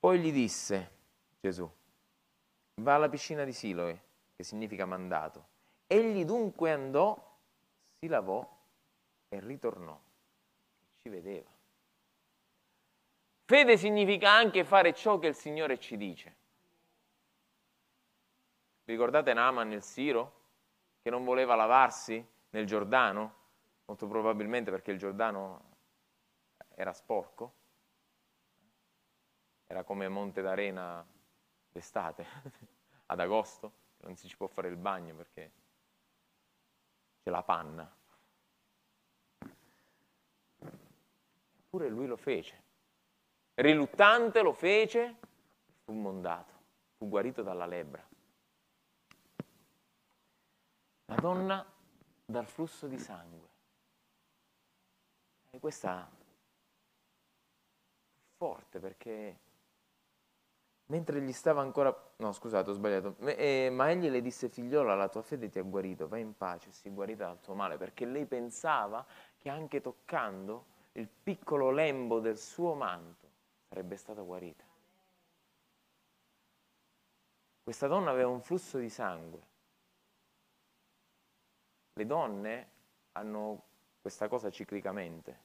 poi 0.00 0.20
gli 0.20 0.32
disse 0.32 0.90
Gesù, 1.40 1.70
va 2.76 2.94
alla 2.94 3.08
piscina 3.08 3.44
di 3.44 3.52
Siloe, 3.52 4.02
che 4.35 4.42
significa 4.42 4.87
mandato. 4.87 5.50
Egli 5.87 6.24
dunque 6.24 6.72
andò, 6.72 7.38
si 7.98 8.08
lavò 8.08 8.44
e 9.28 9.40
ritornò. 9.40 10.00
Ci 11.00 11.08
vedeva. 11.08 11.50
Fede 13.52 13.76
significa 13.76 14.30
anche 14.30 14.64
fare 14.64 14.94
ciò 14.94 15.18
che 15.18 15.26
il 15.26 15.34
Signore 15.34 15.78
ci 15.78 15.98
dice. 15.98 16.36
Ricordate 18.84 19.34
Naaman 19.34 19.72
il 19.72 19.82
Siro 19.82 20.40
che 21.02 21.10
non 21.10 21.22
voleva 21.22 21.54
lavarsi 21.54 22.26
nel 22.48 22.64
Giordano? 22.64 23.34
Molto 23.84 24.08
probabilmente 24.08 24.70
perché 24.70 24.92
il 24.92 24.98
Giordano 24.98 25.76
era 26.74 26.94
sporco. 26.94 27.52
Era 29.66 29.84
come 29.84 30.08
Monte 30.08 30.40
d'Arena 30.40 31.06
d'estate, 31.70 32.24
ad 33.04 33.20
agosto, 33.20 33.72
non 33.98 34.16
si 34.16 34.28
ci 34.28 34.36
può 34.38 34.46
fare 34.46 34.68
il 34.68 34.76
bagno 34.76 35.14
perché 35.14 35.52
c'è 37.22 37.28
la 37.28 37.42
panna. 37.42 37.96
Eppure 41.58 41.90
lui 41.90 42.06
lo 42.06 42.16
fece. 42.16 42.70
Riluttante 43.54 44.40
lo 44.40 44.52
fece, 44.52 45.16
fu 45.84 45.92
mondato, 45.92 46.52
fu 46.96 47.08
guarito 47.08 47.42
dalla 47.42 47.66
lebbra. 47.66 48.02
La 51.06 51.16
donna 51.16 51.64
dal 52.24 52.46
flusso 52.46 52.86
di 52.86 52.98
sangue. 52.98 53.50
E 55.50 55.58
questa 55.60 56.08
è 56.08 56.20
forte 58.36 58.78
perché 58.78 59.38
mentre 60.86 61.20
gli 61.20 61.32
stava 61.32 61.60
ancora... 61.60 61.94
No, 62.16 62.32
scusate, 62.32 62.70
ho 62.70 62.72
sbagliato. 62.72 63.16
Eh, 63.18 63.68
ma 63.70 63.90
egli 63.90 64.08
le 64.08 64.22
disse, 64.22 64.48
figliola, 64.48 64.94
la 64.94 65.08
tua 65.08 65.22
fede 65.22 65.50
ti 65.50 65.58
ha 65.58 65.62
guarito, 65.62 66.08
vai 66.08 66.22
in 66.22 66.34
pace, 66.36 66.72
si 66.72 66.88
guarita 66.88 67.26
dal 67.26 67.40
tuo 67.40 67.54
male, 67.54 67.76
perché 67.76 68.06
lei 68.06 68.24
pensava 68.24 69.04
che 69.36 69.50
anche 69.50 69.82
toccando 69.82 70.66
il 70.92 71.08
piccolo 71.08 71.70
lembo 71.70 72.20
del 72.20 72.38
suo 72.38 72.74
manto 72.74 73.21
sarebbe 73.72 73.96
stata 73.96 74.20
guarita. 74.20 74.64
Questa 77.62 77.87
donna 77.87 78.11
aveva 78.11 78.28
un 78.28 78.42
flusso 78.42 78.76
di 78.76 78.90
sangue. 78.90 79.46
Le 81.94 82.04
donne 82.04 82.70
hanno 83.12 83.62
questa 84.02 84.28
cosa 84.28 84.50
ciclicamente 84.50 85.40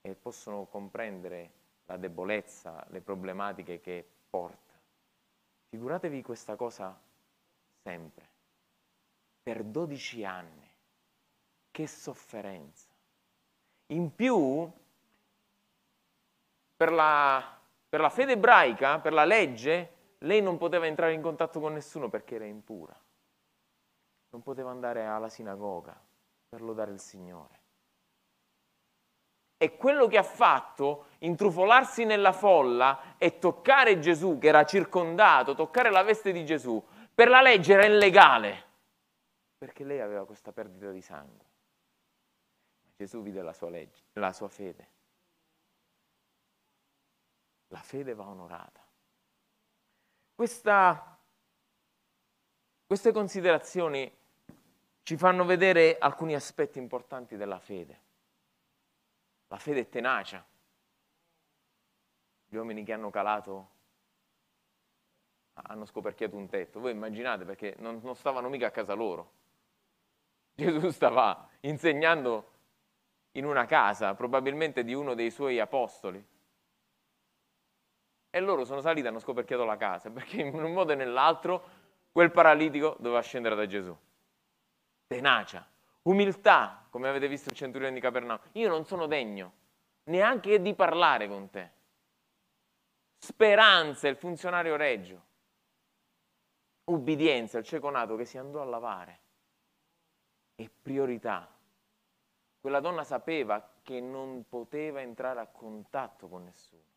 e 0.00 0.14
possono 0.14 0.66
comprendere 0.66 1.54
la 1.86 1.96
debolezza, 1.96 2.86
le 2.90 3.00
problematiche 3.00 3.80
che 3.80 4.08
porta. 4.30 4.80
Figuratevi 5.70 6.22
questa 6.22 6.54
cosa 6.54 6.96
sempre, 7.82 8.30
per 9.42 9.64
12 9.64 10.24
anni. 10.24 10.70
Che 11.72 11.86
sofferenza. 11.88 12.94
In 13.88 14.14
più, 14.14 14.72
per 16.76 16.92
la, 16.92 17.58
per 17.88 18.00
la 18.00 18.10
fede 18.10 18.32
ebraica, 18.32 19.00
per 19.00 19.12
la 19.12 19.24
legge, 19.24 19.94
lei 20.18 20.42
non 20.42 20.58
poteva 20.58 20.86
entrare 20.86 21.12
in 21.12 21.22
contatto 21.22 21.60
con 21.60 21.72
nessuno 21.72 22.08
perché 22.08 22.34
era 22.34 22.44
impura. 22.44 22.98
Non 24.30 24.42
poteva 24.42 24.70
andare 24.70 25.06
alla 25.06 25.28
sinagoga 25.28 25.98
per 26.48 26.60
lodare 26.60 26.92
il 26.92 27.00
Signore. 27.00 27.60
E 29.58 29.76
quello 29.76 30.06
che 30.06 30.18
ha 30.18 30.22
fatto, 30.22 31.06
intrufolarsi 31.20 32.04
nella 32.04 32.32
folla 32.32 33.16
e 33.16 33.38
toccare 33.38 33.98
Gesù, 33.98 34.36
che 34.38 34.48
era 34.48 34.64
circondato, 34.64 35.54
toccare 35.54 35.90
la 35.90 36.02
veste 36.02 36.30
di 36.30 36.44
Gesù, 36.44 36.84
per 37.14 37.28
la 37.28 37.40
legge 37.40 37.72
era 37.72 37.86
illegale, 37.86 38.64
perché 39.56 39.84
lei 39.84 40.00
aveva 40.00 40.26
questa 40.26 40.52
perdita 40.52 40.90
di 40.90 41.00
sangue. 41.00 41.44
Gesù 42.96 43.22
vide 43.22 43.40
la 43.40 43.54
sua 43.54 43.70
legge, 43.70 44.02
la 44.14 44.32
sua 44.34 44.48
fede. 44.48 44.95
La 47.68 47.80
fede 47.80 48.14
va 48.14 48.26
onorata. 48.26 48.84
Questa, 50.34 51.18
queste 52.86 53.12
considerazioni 53.12 54.14
ci 55.02 55.16
fanno 55.16 55.44
vedere 55.44 55.98
alcuni 55.98 56.34
aspetti 56.34 56.78
importanti 56.78 57.36
della 57.36 57.58
fede. 57.58 58.00
La 59.48 59.58
fede 59.58 59.80
è 59.80 59.88
tenacia. 59.88 60.44
Gli 62.48 62.56
uomini 62.56 62.84
che 62.84 62.92
hanno 62.92 63.10
calato 63.10 63.74
hanno 65.54 65.86
scoperchiato 65.86 66.36
un 66.36 66.48
tetto. 66.48 66.80
Voi 66.80 66.92
immaginate 66.92 67.44
perché 67.44 67.74
non, 67.78 68.00
non 68.02 68.14
stavano 68.14 68.48
mica 68.48 68.66
a 68.66 68.70
casa 68.70 68.94
loro. 68.94 69.32
Gesù 70.54 70.90
stava 70.90 71.48
insegnando 71.60 72.52
in 73.32 73.44
una 73.44 73.66
casa, 73.66 74.14
probabilmente 74.14 74.84
di 74.84 74.94
uno 74.94 75.14
dei 75.14 75.30
suoi 75.30 75.60
apostoli. 75.60 76.24
E 78.36 78.40
loro 78.40 78.66
sono 78.66 78.82
saliti 78.82 79.06
e 79.06 79.08
hanno 79.08 79.18
scoperchiato 79.18 79.64
la 79.64 79.78
casa, 79.78 80.10
perché 80.10 80.42
in 80.42 80.54
un 80.62 80.74
modo 80.74 80.92
e 80.92 80.94
nell'altro 80.94 81.64
quel 82.12 82.30
paralitico 82.30 82.94
doveva 82.98 83.22
scendere 83.22 83.54
da 83.54 83.64
Gesù. 83.64 83.96
Tenacia, 85.06 85.66
umiltà, 86.02 86.86
come 86.90 87.08
avete 87.08 87.28
visto 87.28 87.48
il 87.48 87.56
centurione 87.56 87.94
di 87.94 88.00
Capernaum. 88.00 88.38
Io 88.52 88.68
non 88.68 88.84
sono 88.84 89.06
degno 89.06 89.52
neanche 90.04 90.60
di 90.60 90.74
parlare 90.74 91.28
con 91.28 91.48
te. 91.48 91.70
Speranza, 93.16 94.06
il 94.06 94.16
funzionario 94.16 94.76
reggio. 94.76 95.24
Ubbidienza, 96.84 97.56
il 97.56 97.64
cieco 97.64 97.88
nato 97.88 98.16
che 98.16 98.26
si 98.26 98.36
andò 98.36 98.60
a 98.60 98.66
lavare. 98.66 99.20
E 100.56 100.70
priorità, 100.82 101.50
quella 102.60 102.80
donna 102.80 103.02
sapeva 103.02 103.66
che 103.82 103.98
non 103.98 104.44
poteva 104.46 105.00
entrare 105.00 105.40
a 105.40 105.46
contatto 105.46 106.28
con 106.28 106.44
nessuno. 106.44 106.95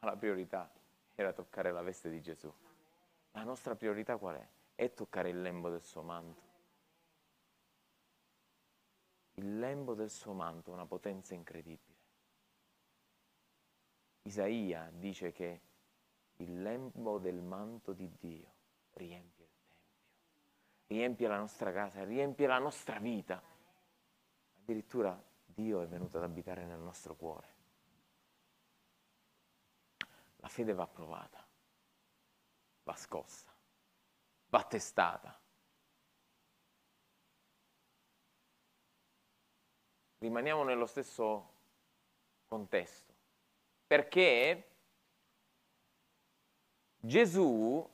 Ma 0.00 0.10
la 0.10 0.16
priorità 0.16 0.70
era 1.14 1.32
toccare 1.32 1.72
la 1.72 1.82
veste 1.82 2.10
di 2.10 2.20
Gesù. 2.20 2.52
La 3.32 3.42
nostra 3.42 3.76
priorità 3.76 4.16
qual 4.16 4.36
è? 4.36 4.48
È 4.74 4.92
toccare 4.92 5.28
il 5.28 5.40
lembo 5.40 5.70
del 5.70 5.82
suo 5.82 6.02
manto. 6.02 6.48
Il 9.34 9.58
lembo 9.58 9.94
del 9.94 10.10
suo 10.10 10.32
manto, 10.32 10.72
una 10.72 10.86
potenza 10.86 11.34
incredibile. 11.34 11.98
Isaia 14.22 14.90
dice 14.92 15.32
che 15.32 15.60
il 16.36 16.62
lembo 16.62 17.18
del 17.18 17.40
manto 17.40 17.92
di 17.92 18.10
Dio 18.18 18.52
riempie 18.92 19.40
riempie 20.90 21.28
la 21.28 21.38
nostra 21.38 21.72
casa, 21.72 22.04
riempie 22.04 22.46
la 22.46 22.58
nostra 22.58 22.98
vita. 22.98 23.40
Addirittura 24.60 25.20
Dio 25.44 25.80
è 25.82 25.86
venuto 25.86 26.18
ad 26.18 26.24
abitare 26.24 26.64
nel 26.64 26.80
nostro 26.80 27.14
cuore. 27.14 27.49
La 30.40 30.48
fede 30.48 30.72
va 30.72 30.86
provata, 30.86 31.46
va 32.82 32.96
scossa, 32.96 33.50
va 34.48 34.64
testata. 34.64 35.38
Rimaniamo 40.18 40.64
nello 40.64 40.86
stesso 40.86 41.52
contesto, 42.46 43.14
perché 43.86 44.66
Gesù 46.98 47.88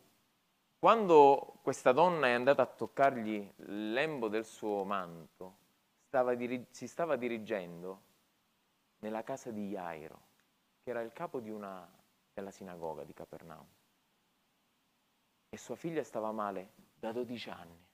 quando 0.78 1.58
questa 1.62 1.90
donna 1.90 2.28
è 2.28 2.32
andata 2.32 2.62
a 2.62 2.66
toccargli 2.66 3.52
il 3.56 3.92
lembo 3.92 4.28
del 4.28 4.44
suo 4.44 4.84
manto, 4.84 5.56
stava 6.06 6.34
diri- 6.34 6.66
si 6.70 6.86
stava 6.86 7.16
dirigendo 7.16 8.02
nella 8.98 9.24
casa 9.24 9.50
di 9.50 9.70
Jairo, 9.70 10.20
che 10.82 10.90
era 10.90 11.00
il 11.00 11.12
capo 11.12 11.38
una, 11.38 11.90
della 12.36 12.50
sinagoga 12.50 13.02
di 13.02 13.14
Capernaum. 13.14 13.66
E 15.48 15.56
sua 15.56 15.74
figlia 15.74 16.04
stava 16.04 16.30
male 16.32 16.72
da 16.98 17.10
12 17.10 17.48
anni. 17.48 17.84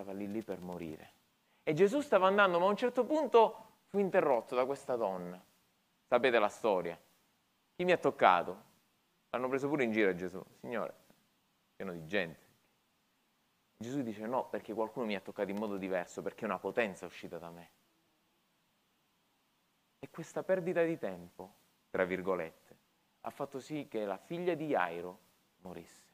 stava 0.00 0.12
lì 0.12 0.30
lì 0.30 0.42
per 0.42 0.60
morire. 0.60 1.12
E 1.62 1.74
Gesù 1.74 2.00
stava 2.00 2.26
andando, 2.26 2.58
ma 2.58 2.64
a 2.64 2.70
un 2.70 2.76
certo 2.76 3.04
punto 3.04 3.82
fu 3.88 3.98
interrotto 3.98 4.54
da 4.54 4.64
questa 4.64 4.96
donna. 4.96 5.38
Sapete 6.06 6.38
la 6.38 6.48
storia. 6.48 6.98
Chi 7.76 7.84
mi 7.84 7.92
ha 7.92 7.98
toccato? 7.98 8.68
L'hanno 9.28 9.48
preso 9.48 9.68
pure 9.68 9.84
in 9.84 9.92
giro 9.92 10.14
Gesù. 10.14 10.42
Signore, 10.60 10.94
pieno 11.76 11.92
di 11.92 12.06
gente. 12.06 12.48
Gesù 13.76 14.00
dice 14.00 14.26
no, 14.26 14.48
perché 14.48 14.72
qualcuno 14.72 15.04
mi 15.04 15.14
ha 15.14 15.20
toccato 15.20 15.50
in 15.50 15.58
modo 15.58 15.76
diverso, 15.76 16.22
perché 16.22 16.46
una 16.46 16.58
potenza 16.58 17.04
è 17.04 17.08
uscita 17.08 17.36
da 17.36 17.50
me. 17.50 17.70
E 20.02 20.08
questa 20.10 20.42
perdita 20.42 20.82
di 20.82 20.96
tempo, 20.96 21.54
tra 21.90 22.04
virgolette, 22.04 22.76
ha 23.20 23.30
fatto 23.30 23.60
sì 23.60 23.86
che 23.86 24.06
la 24.06 24.16
figlia 24.16 24.54
di 24.54 24.66
Jairo 24.68 25.18
morisse. 25.58 26.08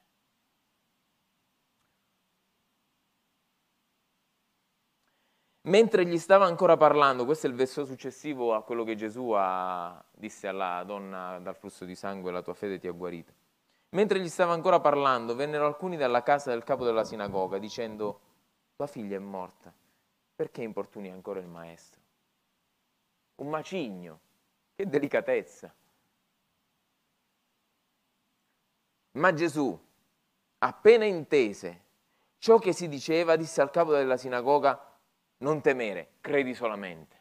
Mentre 5.66 6.04
gli 6.04 6.18
stava 6.18 6.46
ancora 6.46 6.76
parlando, 6.76 7.24
questo 7.24 7.46
è 7.46 7.50
il 7.50 7.56
verso 7.56 7.84
successivo 7.84 8.54
a 8.54 8.62
quello 8.62 8.84
che 8.84 8.94
Gesù 8.94 9.30
ha, 9.30 10.04
disse 10.12 10.46
alla 10.46 10.82
donna 10.84 11.38
dal 11.40 11.56
flusso 11.56 11.84
di 11.84 11.94
sangue, 11.94 12.30
la 12.30 12.42
tua 12.42 12.54
fede 12.54 12.78
ti 12.78 12.86
ha 12.86 12.92
guarito. 12.92 13.32
Mentre 13.90 14.20
gli 14.20 14.28
stava 14.28 14.52
ancora 14.52 14.80
parlando, 14.80 15.34
vennero 15.34 15.66
alcuni 15.66 15.96
dalla 15.96 16.22
casa 16.22 16.50
del 16.50 16.62
capo 16.64 16.84
della 16.84 17.04
sinagoga 17.04 17.58
dicendo, 17.58 18.20
tua 18.76 18.86
figlia 18.86 19.16
è 19.16 19.20
morta, 19.20 19.72
perché 20.34 20.62
importuni 20.62 21.10
ancora 21.10 21.40
il 21.40 21.48
maestro? 21.48 22.05
Un 23.36 23.48
macigno, 23.48 24.20
che 24.74 24.86
delicatezza. 24.86 25.74
Ma 29.12 29.32
Gesù, 29.32 29.78
appena 30.58 31.04
intese 31.04 31.84
ciò 32.38 32.58
che 32.58 32.72
si 32.72 32.88
diceva, 32.88 33.36
disse 33.36 33.60
al 33.60 33.70
capo 33.70 33.92
della 33.92 34.16
sinagoga, 34.16 34.98
non 35.38 35.60
temere, 35.60 36.12
credi 36.20 36.54
solamente. 36.54 37.14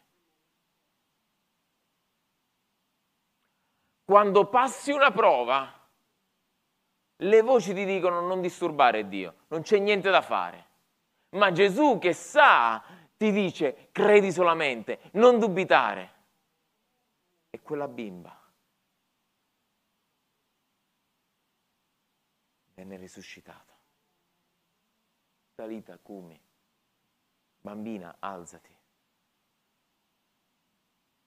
Quando 4.04 4.48
passi 4.48 4.92
una 4.92 5.10
prova, 5.10 5.88
le 7.16 7.40
voci 7.42 7.74
ti 7.74 7.84
dicono 7.84 8.20
non 8.20 8.40
disturbare 8.40 9.08
Dio, 9.08 9.34
non 9.48 9.62
c'è 9.62 9.78
niente 9.78 10.10
da 10.10 10.22
fare. 10.22 10.64
Ma 11.30 11.50
Gesù 11.50 11.98
che 11.98 12.12
sa 12.12 12.82
ti 13.16 13.32
dice 13.32 13.88
credi 13.92 14.32
solamente, 14.32 15.10
non 15.12 15.38
dubitare. 15.38 16.14
E 17.50 17.60
quella 17.60 17.88
bimba 17.88 18.38
venne 22.74 22.96
risuscitata. 22.96 23.74
Talita 25.54 25.96
Cumi 25.98 26.46
bambina, 27.66 28.18
alzati. 28.20 28.72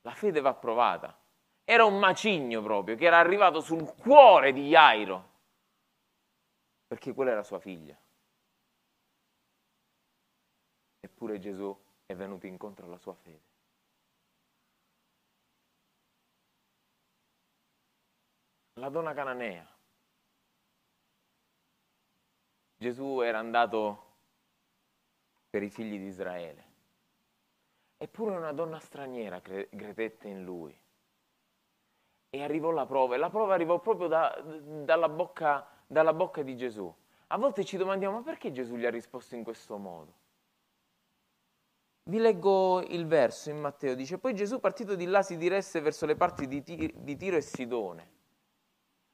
La 0.04 0.14
fede 0.14 0.40
va 0.40 0.54
provata. 0.54 1.20
Era 1.66 1.84
un 1.84 2.00
macigno 2.00 2.62
proprio 2.62 2.96
che 2.96 3.06
era 3.06 3.20
arrivato 3.20 3.60
sul 3.60 3.94
cuore 3.96 4.54
di 4.54 4.70
Jairo, 4.70 5.32
perché 6.88 7.14
quella 7.14 7.32
era 7.32 7.44
sua 7.44 7.60
figlia. 7.60 7.98
Eppure 11.22 11.38
Gesù 11.40 11.78
è 12.06 12.16
venuto 12.16 12.48
incontro 12.48 12.86
alla 12.86 12.98
sua 12.98 13.14
fede. 13.14 13.42
La 18.76 18.88
donna 18.88 19.14
cananea. 19.14 19.68
Gesù 22.78 23.20
era 23.20 23.38
andato 23.38 24.06
per 25.50 25.62
i 25.62 25.70
figli 25.70 25.98
di 25.98 26.06
Israele. 26.06 26.64
Eppure 27.98 28.38
una 28.38 28.54
donna 28.54 28.80
straniera 28.80 29.42
credette 29.42 30.30
in 30.30 30.46
lui. 30.46 30.74
E 32.30 32.42
arrivò 32.42 32.72
la 32.72 32.86
prova, 32.86 33.16
e 33.16 33.18
la 33.18 33.30
prova 33.30 33.56
arrivò 33.56 33.78
proprio 33.82 34.08
da, 34.08 34.42
dalla, 34.42 35.10
bocca, 35.10 35.68
dalla 35.86 36.14
bocca 36.14 36.44
di 36.44 36.56
Gesù. 36.56 36.90
A 37.28 37.38
volte 37.38 37.66
ci 37.66 37.76
domandiamo, 37.76 38.20
ma 38.20 38.24
perché 38.24 38.54
Gesù 38.54 38.78
gli 38.78 38.86
ha 38.86 38.90
risposto 38.90 39.36
in 39.36 39.44
questo 39.44 39.76
modo? 39.76 40.19
Vi 42.10 42.18
leggo 42.18 42.82
il 42.82 43.06
verso 43.06 43.50
in 43.52 43.60
Matteo, 43.60 43.94
dice, 43.94 44.18
poi 44.18 44.34
Gesù 44.34 44.60
partito 44.60 44.96
di 44.96 45.06
là 45.06 45.22
si 45.22 45.38
diresse 45.38 45.80
verso 45.80 46.08
le 46.08 46.16
parti 46.16 46.48
di, 46.48 46.64
Tiro 46.64 47.38
e 47.38 47.42
Sidone 47.42 48.18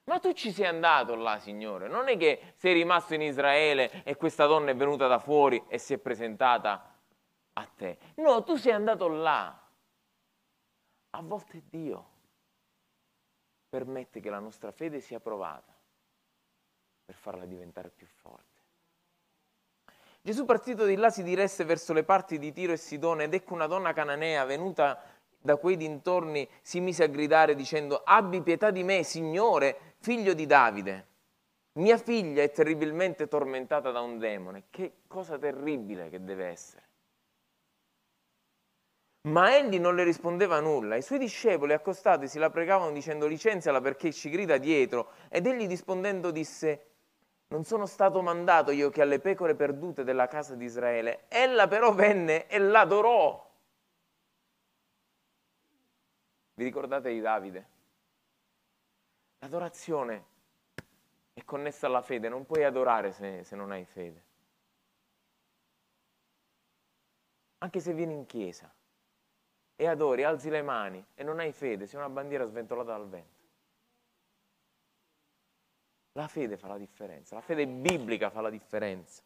ma 0.06 0.20
tu 0.20 0.34
ci 0.34 0.52
sei 0.52 0.68
andato 0.68 1.16
là, 1.16 1.40
Signore. 1.40 1.88
Non 1.88 2.08
è 2.08 2.18
che 2.18 2.54
sei 2.58 2.74
rimasto 2.74 3.16
in 3.16 3.22
Israele 3.22 4.04
e 4.04 4.16
questa 4.16 4.46
donna 4.46 4.70
è 4.70 4.76
venuta 4.76 5.08
da 5.08 5.18
fuori 5.18 5.64
e 5.68 5.80
si 5.80 5.94
è 5.94 5.98
presentata 5.98 6.96
a 7.54 7.66
te. 7.66 7.98
No, 8.18 8.44
tu 8.44 8.56
sei 8.56 8.74
andato 8.74 9.08
là. 9.08 9.68
A 11.10 11.22
volte 11.22 11.64
Dio 11.68 12.10
permette 13.68 14.20
che 14.20 14.30
la 14.30 14.40
nostra 14.40 14.72
fede 14.72 15.00
sia 15.00 15.20
provata 15.20 15.74
per 17.04 17.16
farla 17.16 17.46
diventare 17.46 17.90
più 17.90 18.06
forte. 18.06 18.55
Gesù 20.26 20.44
partito 20.46 20.86
di 20.86 20.96
là 20.96 21.12
si 21.12 21.22
diresse 21.22 21.66
verso 21.66 21.94
le 21.94 22.04
parti 22.04 22.40
di 22.40 22.52
Tiro 22.52 22.74
e 22.74 22.78
Sidone 22.78 23.26
ed 23.26 23.36
ecco 23.36 23.54
una 23.54 23.68
donna 23.68 23.94
cananea 23.94 24.44
venuta 24.44 25.00
da 25.40 25.56
quei 25.58 25.78
dintorni 25.78 26.50
si 26.64 26.80
mise 26.80 27.04
a 27.04 27.08
gridare 27.08 27.54
dicendo 27.54 28.02
abbi 28.04 28.42
pietà 28.42 28.72
di 28.72 28.82
me, 28.82 29.04
Signore, 29.04 29.94
figlio 30.00 30.34
di 30.34 30.48
Davide. 30.48 31.08
Mia 31.74 31.98
figlia 31.98 32.42
è 32.42 32.50
terribilmente 32.50 33.28
tormentata 33.28 33.92
da 33.92 34.00
un 34.00 34.18
demone. 34.18 34.64
Che 34.72 34.94
cosa 35.06 35.38
terribile 35.38 36.10
che 36.10 36.24
deve 36.24 36.48
essere. 36.48 36.84
Ma 39.28 39.56
egli 39.56 39.78
non 39.78 39.94
le 39.94 40.04
rispondeva 40.04 40.60
nulla. 40.60 40.96
I 40.96 41.04
suoi 41.04 41.20
discepoli 41.20 41.74
accostati 41.74 42.28
si 42.28 42.40
la 42.40 42.50
pregavano 42.50 42.92
dicendo 42.92 43.28
licenziala 43.28 43.80
perché 43.80 44.12
ci 44.12 44.32
grida 44.32 44.58
dietro. 44.58 45.12
Ed 45.30 45.46
egli 45.46 45.68
rispondendo 45.68 46.32
disse 46.32 46.95
non 47.48 47.64
sono 47.64 47.86
stato 47.86 48.22
mandato 48.22 48.72
io 48.72 48.90
che 48.90 49.02
alle 49.02 49.20
pecore 49.20 49.56
perdute 49.56 50.04
della 50.04 50.28
casa 50.28 50.56
di 50.56 50.66
Israele. 50.66 51.26
Ella 51.28 51.68
però 51.68 51.94
venne 51.94 52.48
e 52.48 52.58
l'adorò. 52.58 53.44
Vi 56.56 56.64
ricordate 56.64 57.12
di 57.12 57.20
Davide? 57.20 57.68
L'adorazione 59.40 60.26
è 61.34 61.44
connessa 61.44 61.88
alla 61.88 62.02
fede, 62.02 62.30
non 62.30 62.46
puoi 62.46 62.64
adorare 62.64 63.12
se, 63.12 63.44
se 63.44 63.56
non 63.56 63.72
hai 63.72 63.86
fede. 63.86 64.24
Anche 67.60 67.80
se 67.80 67.94
vieni 67.94 68.14
in 68.14 68.26
chiesa 68.26 68.74
e 69.76 69.88
adori, 69.88 70.24
alzi 70.24 70.50
le 70.50 70.62
mani 70.62 71.06
e 71.14 71.24
non 71.24 71.40
hai 71.40 71.52
fede, 71.52 71.86
sei 71.86 72.00
una 72.00 72.10
bandiera 72.10 72.46
sventolata 72.46 72.92
dal 72.92 73.08
vento. 73.08 73.35
La 76.18 76.28
fede 76.30 76.56
fa 76.56 76.68
la 76.68 76.78
differenza, 76.78 77.36
la 77.36 77.42
fede 77.42 77.68
biblica 77.68 78.30
fa 78.30 78.40
la 78.40 78.50
differenza. 78.50 79.22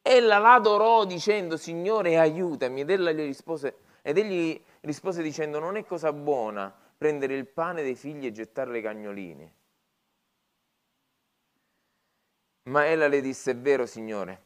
Ella 0.00 0.38
l'adorò 0.38 1.04
dicendo, 1.04 1.58
Signore 1.58 2.18
aiutami, 2.18 2.80
ed 2.80 2.90
ella 2.90 3.12
gli 3.12 3.24
rispose, 3.24 3.76
ed 4.00 4.16
egli 4.16 4.58
rispose 4.80 5.22
dicendo 5.22 5.58
non 5.58 5.76
è 5.76 5.84
cosa 5.84 6.12
buona 6.12 6.74
prendere 6.96 7.34
il 7.34 7.46
pane 7.46 7.82
dei 7.82 7.94
figli 7.94 8.24
e 8.24 8.32
gettarlo 8.32 8.72
ai 8.74 8.82
cagnolini. 8.82 9.54
Ma 12.62 12.86
ella 12.86 13.06
le 13.06 13.20
disse, 13.20 13.50
è 13.50 13.56
vero 13.56 13.84
signore, 13.84 14.42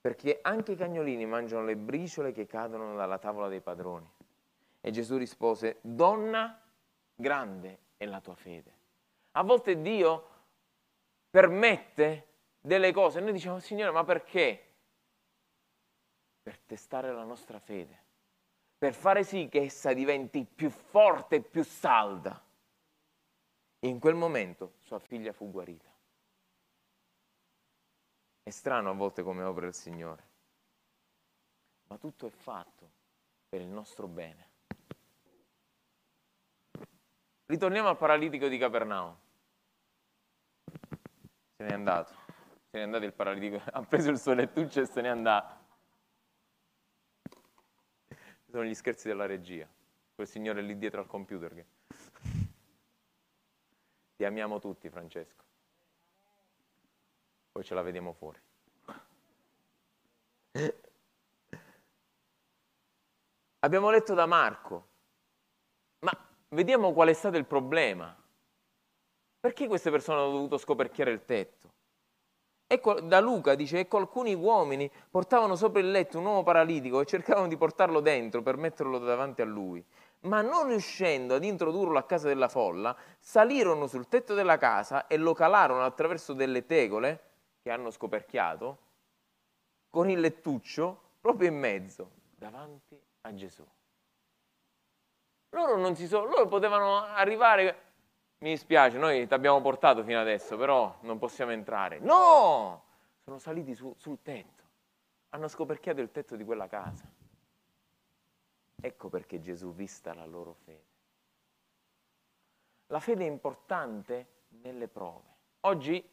perché 0.00 0.40
anche 0.42 0.72
i 0.72 0.76
cagnolini 0.76 1.26
mangiano 1.26 1.64
le 1.64 1.76
briciole 1.76 2.32
che 2.32 2.46
cadono 2.46 2.96
dalla 2.96 3.18
tavola 3.18 3.46
dei 3.48 3.60
padroni. 3.60 4.10
E 4.80 4.90
Gesù 4.90 5.16
rispose, 5.16 5.78
donna, 5.80 6.60
grande 7.14 7.78
è 7.96 8.04
la 8.04 8.20
tua 8.20 8.34
fede. 8.34 8.75
A 9.36 9.42
volte 9.42 9.80
Dio 9.80 10.28
permette 11.30 12.26
delle 12.60 12.92
cose 12.92 13.18
e 13.18 13.22
noi 13.22 13.32
diciamo, 13.32 13.58
Signore, 13.58 13.90
ma 13.90 14.04
perché? 14.04 14.74
Per 16.42 16.58
testare 16.60 17.12
la 17.12 17.24
nostra 17.24 17.58
fede 17.58 18.04
per 18.78 18.94
fare 18.94 19.24
sì 19.24 19.48
che 19.48 19.62
essa 19.62 19.92
diventi 19.92 20.44
più 20.44 20.70
forte 20.70 21.36
e 21.36 21.40
più 21.40 21.64
salda. 21.64 22.42
In 23.80 23.98
quel 23.98 24.14
momento 24.14 24.74
sua 24.80 24.98
figlia 24.98 25.32
fu 25.32 25.50
guarita. 25.50 25.90
È 28.42 28.50
strano 28.50 28.90
a 28.90 28.94
volte 28.94 29.22
come 29.22 29.42
opera 29.42 29.66
il 29.66 29.74
Signore, 29.74 30.28
ma 31.88 31.96
tutto 31.98 32.26
è 32.26 32.30
fatto 32.30 32.90
per 33.48 33.60
il 33.60 33.68
nostro 33.68 34.06
bene. 34.06 34.50
Ritorniamo 37.46 37.88
al 37.88 37.96
paralitico 37.96 38.48
di 38.48 38.58
Capernaum. 38.58 39.16
Se 41.56 41.64
n'è 41.64 41.72
andato, 41.72 42.12
se 42.70 42.78
n'è 42.78 42.82
andato 42.82 43.04
il 43.04 43.12
paralitico, 43.12 43.62
ha 43.72 43.82
preso 43.82 44.10
il 44.10 44.18
suo 44.18 44.34
lettuccio 44.34 44.80
e 44.80 44.86
se 44.86 45.00
n'è 45.00 45.08
andato 45.08 45.64
sono 48.56 48.64
gli 48.64 48.74
scherzi 48.74 49.08
della 49.08 49.26
regia. 49.26 49.68
Quel 50.14 50.26
signore 50.26 50.62
lì 50.62 50.78
dietro 50.78 51.00
al 51.00 51.06
computer. 51.06 51.52
Che... 51.54 51.66
Ti 54.16 54.24
amiamo 54.24 54.58
tutti, 54.60 54.88
Francesco. 54.88 55.44
Poi 57.52 57.62
ce 57.62 57.74
la 57.74 57.82
vediamo 57.82 58.14
fuori. 58.14 58.40
Abbiamo 63.58 63.90
letto 63.90 64.14
da 64.14 64.24
Marco, 64.24 64.88
ma 65.98 66.12
vediamo 66.48 66.92
qual 66.92 67.08
è 67.08 67.12
stato 67.12 67.36
il 67.36 67.44
problema. 67.44 68.16
Perché 69.46 69.68
queste 69.68 69.92
persone 69.92 70.18
hanno 70.18 70.32
dovuto 70.32 70.58
scoperchiare 70.58 71.12
il 71.12 71.24
tetto? 71.24 71.70
Ecco, 72.66 73.00
da 73.00 73.20
Luca 73.20 73.54
dice, 73.54 73.78
ecco 73.78 73.96
alcuni 73.96 74.34
uomini 74.34 74.90
portavano 75.08 75.54
sopra 75.54 75.78
il 75.78 75.92
letto 75.92 76.18
un 76.18 76.24
uomo 76.24 76.42
paralitico 76.42 77.00
e 77.00 77.04
cercavano 77.04 77.46
di 77.46 77.56
portarlo 77.56 78.00
dentro 78.00 78.42
per 78.42 78.56
metterlo 78.56 78.98
davanti 78.98 79.42
a 79.42 79.44
lui. 79.44 79.86
Ma 80.22 80.42
non 80.42 80.66
riuscendo 80.66 81.36
ad 81.36 81.44
introdurlo 81.44 81.96
a 81.96 82.02
casa 82.02 82.26
della 82.26 82.48
folla, 82.48 82.96
salirono 83.20 83.86
sul 83.86 84.08
tetto 84.08 84.34
della 84.34 84.56
casa 84.56 85.06
e 85.06 85.16
lo 85.16 85.32
calarono 85.32 85.84
attraverso 85.84 86.32
delle 86.32 86.66
tegole 86.66 87.20
che 87.62 87.70
hanno 87.70 87.92
scoperchiato 87.92 88.78
con 89.88 90.10
il 90.10 90.18
lettuccio 90.18 91.02
proprio 91.20 91.50
in 91.50 91.56
mezzo, 91.56 92.10
davanti 92.34 93.00
a 93.20 93.32
Gesù. 93.32 93.64
Loro 95.50 95.76
non 95.76 95.94
si 95.94 96.08
sono, 96.08 96.26
loro 96.26 96.46
potevano 96.48 97.04
arrivare 97.04 97.85
mi 98.38 98.50
dispiace, 98.50 98.98
noi 98.98 99.26
ti 99.26 99.34
abbiamo 99.34 99.60
portato 99.60 100.04
fino 100.04 100.20
adesso, 100.20 100.56
però 100.56 100.98
non 101.00 101.18
possiamo 101.18 101.52
entrare. 101.52 101.98
No! 101.98 102.84
Sono 103.22 103.38
saliti 103.38 103.74
su, 103.74 103.94
sul 103.96 104.20
tetto, 104.22 104.64
hanno 105.30 105.48
scoperchiato 105.48 106.00
il 106.00 106.10
tetto 106.10 106.36
di 106.36 106.44
quella 106.44 106.68
casa. 106.68 107.10
Ecco 108.78 109.08
perché 109.08 109.40
Gesù 109.40 109.72
vista 109.72 110.14
la 110.14 110.26
loro 110.26 110.52
fede. 110.52 110.84
La 112.88 113.00
fede 113.00 113.24
è 113.24 113.28
importante 113.28 114.44
nelle 114.62 114.86
prove. 114.86 115.34
Oggi, 115.60 116.08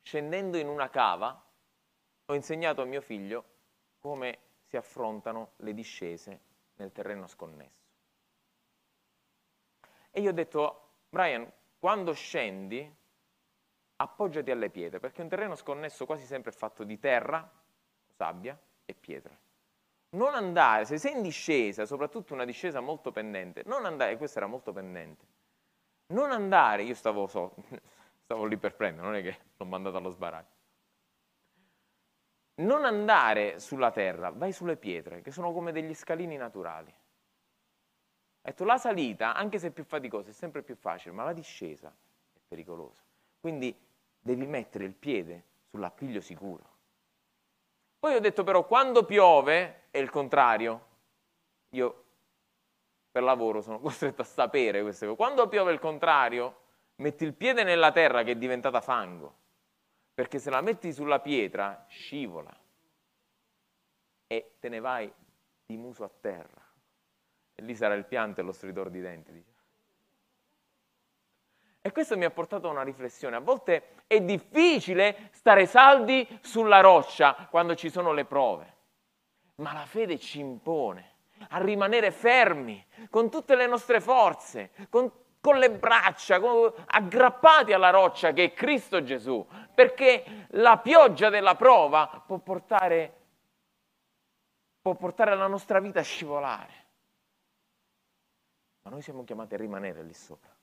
scendendo 0.00 0.56
in 0.56 0.68
una 0.68 0.88
cava, 0.88 1.44
ho 2.24 2.34
insegnato 2.34 2.80
a 2.80 2.84
mio 2.84 3.00
figlio 3.00 3.44
come 3.98 4.38
si 4.64 4.76
affrontano 4.76 5.52
le 5.56 5.74
discese 5.74 6.40
nel 6.76 6.92
terreno 6.92 7.26
sconnesso. 7.26 7.88
E 10.10 10.20
io 10.20 10.30
ho 10.30 10.32
detto 10.34 10.89
Brian, 11.10 11.50
quando 11.78 12.12
scendi, 12.12 12.96
appoggiati 13.96 14.50
alle 14.52 14.70
pietre, 14.70 15.00
perché 15.00 15.22
un 15.22 15.28
terreno 15.28 15.56
sconnesso 15.56 16.06
quasi 16.06 16.24
sempre 16.24 16.52
è 16.52 16.54
fatto 16.54 16.84
di 16.84 16.98
terra, 17.00 17.50
sabbia 18.16 18.58
e 18.84 18.94
pietre. 18.94 19.38
Non 20.10 20.34
andare, 20.34 20.84
se 20.84 20.98
sei 20.98 21.12
in 21.12 21.22
discesa, 21.22 21.84
soprattutto 21.84 22.32
una 22.32 22.44
discesa 22.44 22.80
molto 22.80 23.10
pendente, 23.10 23.62
non 23.66 23.84
andare, 23.84 24.16
questa 24.16 24.38
era 24.38 24.46
molto 24.46 24.72
pendente, 24.72 25.26
non 26.08 26.30
andare, 26.30 26.84
io 26.84 26.94
stavo, 26.94 27.26
so, 27.26 27.54
stavo 28.22 28.44
lì 28.44 28.56
per 28.56 28.76
prendere, 28.76 29.06
non 29.06 29.16
è 29.16 29.22
che 29.22 29.38
l'ho 29.56 29.66
mandato 29.66 29.96
allo 29.96 30.10
sbaraglio. 30.10 30.58
Non 32.60 32.84
andare 32.84 33.58
sulla 33.58 33.90
terra, 33.90 34.30
vai 34.30 34.52
sulle 34.52 34.76
pietre, 34.76 35.22
che 35.22 35.30
sono 35.32 35.52
come 35.52 35.72
degli 35.72 35.94
scalini 35.94 36.36
naturali. 36.36 36.92
Detto 38.42 38.64
la 38.64 38.78
salita, 38.78 39.34
anche 39.34 39.58
se 39.58 39.68
è 39.68 39.70
più 39.70 39.84
faticosa, 39.84 40.30
è 40.30 40.32
sempre 40.32 40.62
più 40.62 40.74
facile, 40.74 41.14
ma 41.14 41.24
la 41.24 41.32
discesa 41.32 41.88
è 41.88 42.38
pericolosa. 42.48 43.02
Quindi 43.38 43.76
devi 44.18 44.46
mettere 44.46 44.84
il 44.84 44.94
piede 44.94 45.44
sull'appiglio 45.70 46.20
sicuro. 46.20 46.78
Poi 47.98 48.14
ho 48.14 48.20
detto 48.20 48.44
però 48.44 48.66
quando 48.66 49.04
piove 49.04 49.88
è 49.90 49.98
il 49.98 50.10
contrario. 50.10 50.86
Io 51.70 52.04
per 53.10 53.22
lavoro 53.22 53.60
sono 53.60 53.78
costretto 53.80 54.22
a 54.22 54.24
sapere 54.24 54.82
queste 54.82 55.04
cose. 55.04 55.16
Quando 55.16 55.48
piove 55.48 55.72
il 55.72 55.78
contrario, 55.78 56.60
metti 56.96 57.24
il 57.24 57.34
piede 57.34 57.62
nella 57.62 57.92
terra 57.92 58.22
che 58.22 58.32
è 58.32 58.36
diventata 58.36 58.80
fango, 58.80 59.34
perché 60.14 60.38
se 60.38 60.50
la 60.50 60.60
metti 60.60 60.92
sulla 60.92 61.20
pietra 61.20 61.84
scivola 61.88 62.58
e 64.26 64.54
te 64.58 64.68
ne 64.68 64.80
vai 64.80 65.12
di 65.66 65.76
muso 65.76 66.04
a 66.04 66.10
terra. 66.20 66.69
E 67.60 67.62
lì 67.62 67.76
sarà 67.76 67.92
il 67.92 68.06
pianto 68.06 68.40
e 68.40 68.42
lo 68.42 68.52
stridore 68.52 68.90
di 68.90 69.02
denti. 69.02 69.32
Dice. 69.32 69.52
E 71.82 71.92
questo 71.92 72.16
mi 72.16 72.24
ha 72.24 72.30
portato 72.30 72.68
a 72.68 72.70
una 72.70 72.82
riflessione. 72.82 73.36
A 73.36 73.40
volte 73.40 73.96
è 74.06 74.18
difficile 74.22 75.28
stare 75.32 75.66
saldi 75.66 76.26
sulla 76.40 76.80
roccia 76.80 77.48
quando 77.50 77.74
ci 77.74 77.90
sono 77.90 78.12
le 78.12 78.24
prove, 78.24 78.76
ma 79.56 79.74
la 79.74 79.84
fede 79.84 80.18
ci 80.18 80.40
impone 80.40 81.16
a 81.50 81.58
rimanere 81.58 82.10
fermi 82.10 82.82
con 83.10 83.28
tutte 83.28 83.54
le 83.56 83.66
nostre 83.66 84.00
forze, 84.00 84.70
con, 84.88 85.12
con 85.38 85.58
le 85.58 85.70
braccia, 85.70 86.40
con, 86.40 86.72
aggrappati 86.86 87.74
alla 87.74 87.90
roccia 87.90 88.32
che 88.32 88.44
è 88.44 88.52
Cristo 88.54 89.02
Gesù, 89.02 89.46
perché 89.74 90.46
la 90.52 90.78
pioggia 90.78 91.28
della 91.28 91.56
prova 91.56 92.22
può 92.26 92.38
portare, 92.38 93.14
può 94.80 94.94
portare 94.94 95.36
la 95.36 95.46
nostra 95.46 95.78
vita 95.78 96.00
a 96.00 96.04
scivolare. 96.04 96.79
Ma 98.82 98.90
noi 98.90 99.02
siamo 99.02 99.24
chiamati 99.24 99.54
a 99.54 99.58
rimanere 99.58 100.02
lì 100.02 100.14
sopra, 100.14 100.54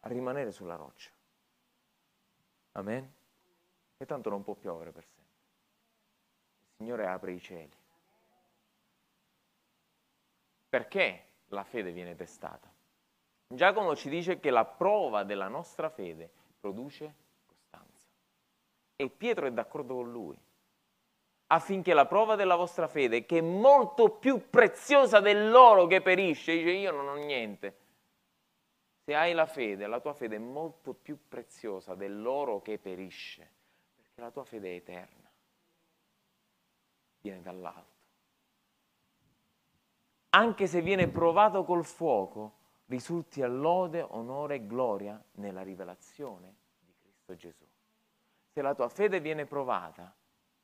a 0.00 0.08
rimanere 0.08 0.52
sulla 0.52 0.76
roccia. 0.76 1.10
Amen? 2.72 3.12
E 3.96 4.06
tanto 4.06 4.30
non 4.30 4.42
può 4.42 4.54
piovere 4.54 4.92
per 4.92 5.04
sempre. 5.04 5.34
Il 6.60 6.76
Signore 6.76 7.06
apre 7.06 7.32
i 7.32 7.40
cieli. 7.40 7.76
Perché 10.68 11.24
la 11.48 11.64
fede 11.64 11.90
viene 11.92 12.14
testata? 12.14 12.72
Giacomo 13.48 13.96
ci 13.96 14.08
dice 14.08 14.38
che 14.38 14.50
la 14.50 14.64
prova 14.64 15.24
della 15.24 15.48
nostra 15.48 15.90
fede 15.90 16.30
produce 16.60 17.14
costanza. 17.44 18.06
E 18.94 19.10
Pietro 19.10 19.46
è 19.46 19.52
d'accordo 19.52 19.96
con 19.96 20.10
lui 20.10 20.38
affinché 21.52 21.94
la 21.94 22.06
prova 22.06 22.36
della 22.36 22.54
vostra 22.54 22.86
fede, 22.86 23.26
che 23.26 23.38
è 23.38 23.42
molto 23.42 24.10
più 24.10 24.48
preziosa 24.50 25.20
dell'oro 25.20 25.86
che 25.86 26.00
perisce, 26.00 26.56
dice 26.56 26.70
io 26.70 26.92
non 26.92 27.08
ho 27.08 27.14
niente. 27.14 27.76
Se 29.04 29.14
hai 29.14 29.32
la 29.32 29.46
fede, 29.46 29.86
la 29.86 29.98
tua 30.00 30.12
fede 30.12 30.36
è 30.36 30.38
molto 30.40 30.94
più 30.94 31.18
preziosa 31.26 31.94
dell'oro 31.94 32.60
che 32.60 32.78
perisce, 32.78 33.50
perché 33.96 34.20
la 34.20 34.30
tua 34.30 34.44
fede 34.44 34.70
è 34.70 34.74
eterna, 34.76 35.30
viene 37.20 37.42
dall'alto. 37.42 37.98
Anche 40.30 40.68
se 40.68 40.80
viene 40.80 41.08
provato 41.08 41.64
col 41.64 41.84
fuoco, 41.84 42.58
risulti 42.86 43.42
a 43.42 43.48
lode, 43.48 44.02
onore 44.02 44.56
e 44.56 44.66
gloria 44.66 45.20
nella 45.32 45.62
rivelazione 45.62 46.54
di 46.78 46.94
Cristo 47.00 47.34
Gesù. 47.34 47.66
Se 48.52 48.62
la 48.62 48.74
tua 48.74 48.88
fede 48.88 49.18
viene 49.18 49.46
provata, 49.46 50.14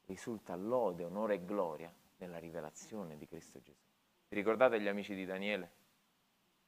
risulta 0.06 0.54
lode, 0.56 1.04
onore 1.04 1.34
e 1.34 1.44
gloria 1.44 1.92
nella 2.18 2.38
rivelazione 2.38 3.16
di 3.16 3.26
Cristo 3.26 3.60
Gesù. 3.60 3.84
Vi 4.28 4.36
ricordate 4.36 4.80
gli 4.80 4.88
amici 4.88 5.14
di 5.14 5.24
Daniele? 5.24 5.70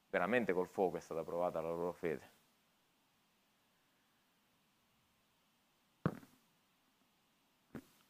Veramente 0.09 0.53
col 0.53 0.67
fuoco 0.67 0.97
è 0.97 0.99
stata 0.99 1.23
provata 1.23 1.61
la 1.61 1.69
loro 1.69 1.91
fede. 1.91 2.37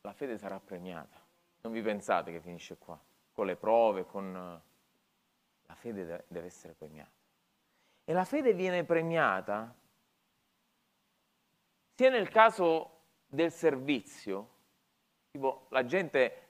La 0.01 0.13
fede 0.13 0.37
sarà 0.37 0.59
premiata. 0.59 1.19
Non 1.61 1.73
vi 1.73 1.81
pensate 1.81 2.31
che 2.31 2.39
finisce 2.39 2.77
qua. 2.77 2.99
Con 3.31 3.45
le 3.45 3.55
prove, 3.55 4.05
con... 4.05 4.61
La 5.65 5.75
fede 5.75 6.25
deve 6.27 6.47
essere 6.47 6.73
premiata. 6.73 7.11
E 8.05 8.13
la 8.13 8.25
fede 8.25 8.53
viene 8.53 8.83
premiata 8.83 9.75
sia 11.93 12.09
nel 12.09 12.29
caso 12.29 13.01
del 13.27 13.51
servizio, 13.51 14.58
Tipo, 15.31 15.65
la 15.69 15.85
gente, 15.85 16.47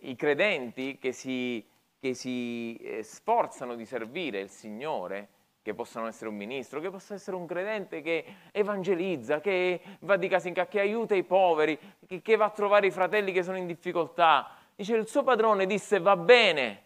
i 0.00 0.14
credenti 0.14 0.98
che 0.98 1.12
si, 1.12 1.66
che 1.98 2.12
si 2.12 2.76
eh, 2.76 3.02
sforzano 3.02 3.74
di 3.74 3.86
servire 3.86 4.40
il 4.40 4.50
Signore, 4.50 5.28
che 5.62 5.72
possano 5.72 6.06
essere 6.06 6.28
un 6.28 6.36
ministro, 6.36 6.80
che 6.80 6.90
possa 6.90 7.14
essere 7.14 7.36
un 7.36 7.46
credente 7.46 8.02
che 8.02 8.24
evangelizza, 8.52 9.40
che 9.40 9.80
va 10.00 10.16
di 10.16 10.28
casa 10.28 10.48
in 10.48 10.54
casa, 10.54 10.68
che 10.68 10.80
aiuta 10.80 11.14
i 11.14 11.22
poveri, 11.22 11.78
che, 12.06 12.20
che 12.20 12.36
va 12.36 12.46
a 12.46 12.50
trovare 12.50 12.88
i 12.88 12.90
fratelli 12.90 13.32
che 13.32 13.42
sono 13.42 13.56
in 13.56 13.66
difficoltà. 13.66 14.54
Dice, 14.74 14.96
il 14.96 15.06
suo 15.06 15.22
padrone 15.22 15.64
disse, 15.64 15.98
va 15.98 16.16
bene, 16.16 16.82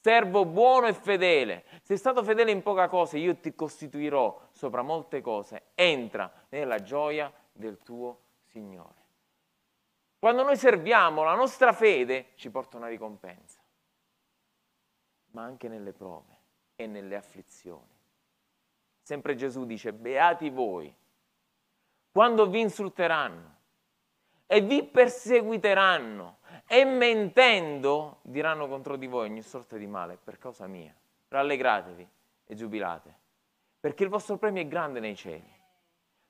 servo 0.00 0.46
buono 0.46 0.86
e 0.86 0.94
fedele. 0.94 1.64
Sei 1.82 1.98
stato 1.98 2.22
fedele 2.22 2.52
in 2.52 2.62
poca 2.62 2.88
cosa, 2.88 3.18
io 3.18 3.36
ti 3.36 3.54
costituirò 3.54 4.48
sopra 4.50 4.80
molte 4.80 5.20
cose. 5.20 5.62
Entra 5.74 6.30
nella 6.48 6.80
gioia 6.82 7.30
del 7.52 7.82
tuo 7.82 8.18
Signore. 8.44 8.99
Quando 10.20 10.42
noi 10.42 10.58
serviamo, 10.58 11.22
la 11.22 11.34
nostra 11.34 11.72
fede 11.72 12.32
ci 12.34 12.50
porta 12.50 12.76
una 12.76 12.88
ricompensa, 12.88 13.58
ma 15.30 15.44
anche 15.44 15.66
nelle 15.66 15.94
prove 15.94 16.36
e 16.76 16.86
nelle 16.86 17.16
afflizioni. 17.16 17.98
Sempre 19.00 19.34
Gesù 19.34 19.64
dice, 19.64 19.94
beati 19.94 20.50
voi, 20.50 20.94
quando 22.12 22.50
vi 22.50 22.60
insulteranno 22.60 23.56
e 24.46 24.60
vi 24.60 24.84
perseguiteranno 24.84 26.40
e 26.66 26.84
mentendo 26.84 28.18
diranno 28.20 28.68
contro 28.68 28.96
di 28.96 29.06
voi 29.06 29.26
ogni 29.30 29.40
sorta 29.40 29.78
di 29.78 29.86
male 29.86 30.18
per 30.22 30.36
causa 30.36 30.66
mia. 30.66 30.94
Rallegratevi 31.28 32.06
e 32.44 32.54
giubilate, 32.54 33.16
perché 33.80 34.04
il 34.04 34.10
vostro 34.10 34.36
premio 34.36 34.60
è 34.60 34.68
grande 34.68 35.00
nei 35.00 35.16
cieli, 35.16 35.50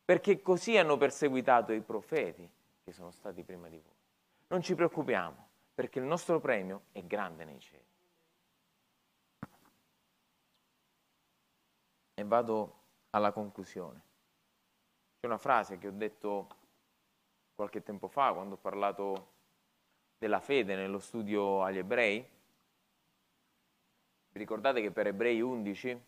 perché 0.05 0.41
così 0.43 0.77
hanno 0.77 0.97
perseguitato 0.97 1.73
i 1.73 1.81
profeti 1.81 2.59
che 2.91 2.97
sono 2.97 3.13
stati 3.13 3.43
prima 3.45 3.69
di 3.69 3.79
voi. 3.79 3.95
Non 4.49 4.63
ci 4.63 4.75
preoccupiamo, 4.75 5.49
perché 5.75 6.01
il 6.01 6.05
nostro 6.05 6.41
premio 6.41 6.83
è 6.93 7.03
grande 7.05 7.45
nei 7.45 7.61
cieli. 7.61 7.85
E 12.15 12.25
vado 12.25 12.79
alla 13.11 13.33
conclusione. 13.33 14.03
C'è 15.21 15.27
una 15.27 15.39
frase 15.39 15.79
che 15.79 15.87
ho 15.87 15.93
detto 15.93 16.49
qualche 17.55 17.83
tempo 17.83 18.09
fa 18.09 18.33
quando 18.33 18.55
ho 18.55 18.59
parlato 18.59 19.39
della 20.19 20.41
fede 20.41 20.75
nello 20.75 20.99
studio 20.99 21.63
agli 21.63 21.79
ebrei. 21.79 22.29
Vi 24.33 24.39
ricordate 24.39 24.81
che 24.81 24.91
per 24.91 25.07
Ebrei 25.07 25.41
11 25.41 26.05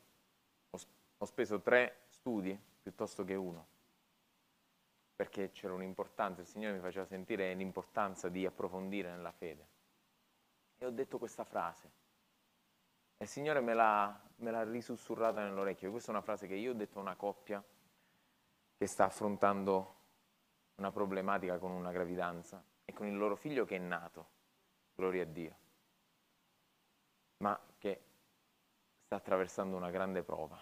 ho 1.18 1.24
speso 1.24 1.60
tre 1.60 2.02
studi 2.08 2.58
piuttosto 2.82 3.24
che 3.24 3.34
uno, 3.34 3.66
perché 5.22 5.52
c'era 5.52 5.72
un'importanza, 5.72 6.40
il 6.40 6.48
Signore 6.48 6.74
mi 6.74 6.80
faceva 6.80 7.04
sentire 7.06 7.54
l'importanza 7.54 8.28
di 8.28 8.44
approfondire 8.44 9.08
nella 9.08 9.30
fede. 9.30 9.68
E 10.78 10.84
ho 10.84 10.90
detto 10.90 11.18
questa 11.18 11.44
frase. 11.44 11.92
E 13.16 13.22
il 13.22 13.28
Signore 13.28 13.60
me 13.60 13.72
l'ha, 13.72 14.20
me 14.38 14.50
l'ha 14.50 14.64
risussurrata 14.64 15.44
nell'orecchio. 15.44 15.92
Questa 15.92 16.10
è 16.10 16.14
una 16.14 16.24
frase 16.24 16.48
che 16.48 16.56
io 16.56 16.72
ho 16.72 16.74
detto 16.74 16.98
a 16.98 17.02
una 17.02 17.14
coppia 17.14 17.62
che 18.76 18.86
sta 18.88 19.04
affrontando 19.04 20.00
una 20.76 20.90
problematica 20.90 21.56
con 21.58 21.70
una 21.70 21.92
gravidanza 21.92 22.60
e 22.84 22.92
con 22.92 23.06
il 23.06 23.16
loro 23.16 23.36
figlio 23.36 23.64
che 23.64 23.76
è 23.76 23.78
nato, 23.78 24.28
gloria 24.92 25.22
a 25.22 25.26
Dio, 25.26 25.56
ma 27.36 27.56
che 27.78 28.02
sta 29.04 29.14
attraversando 29.14 29.76
una 29.76 29.90
grande 29.90 30.24
prova. 30.24 30.58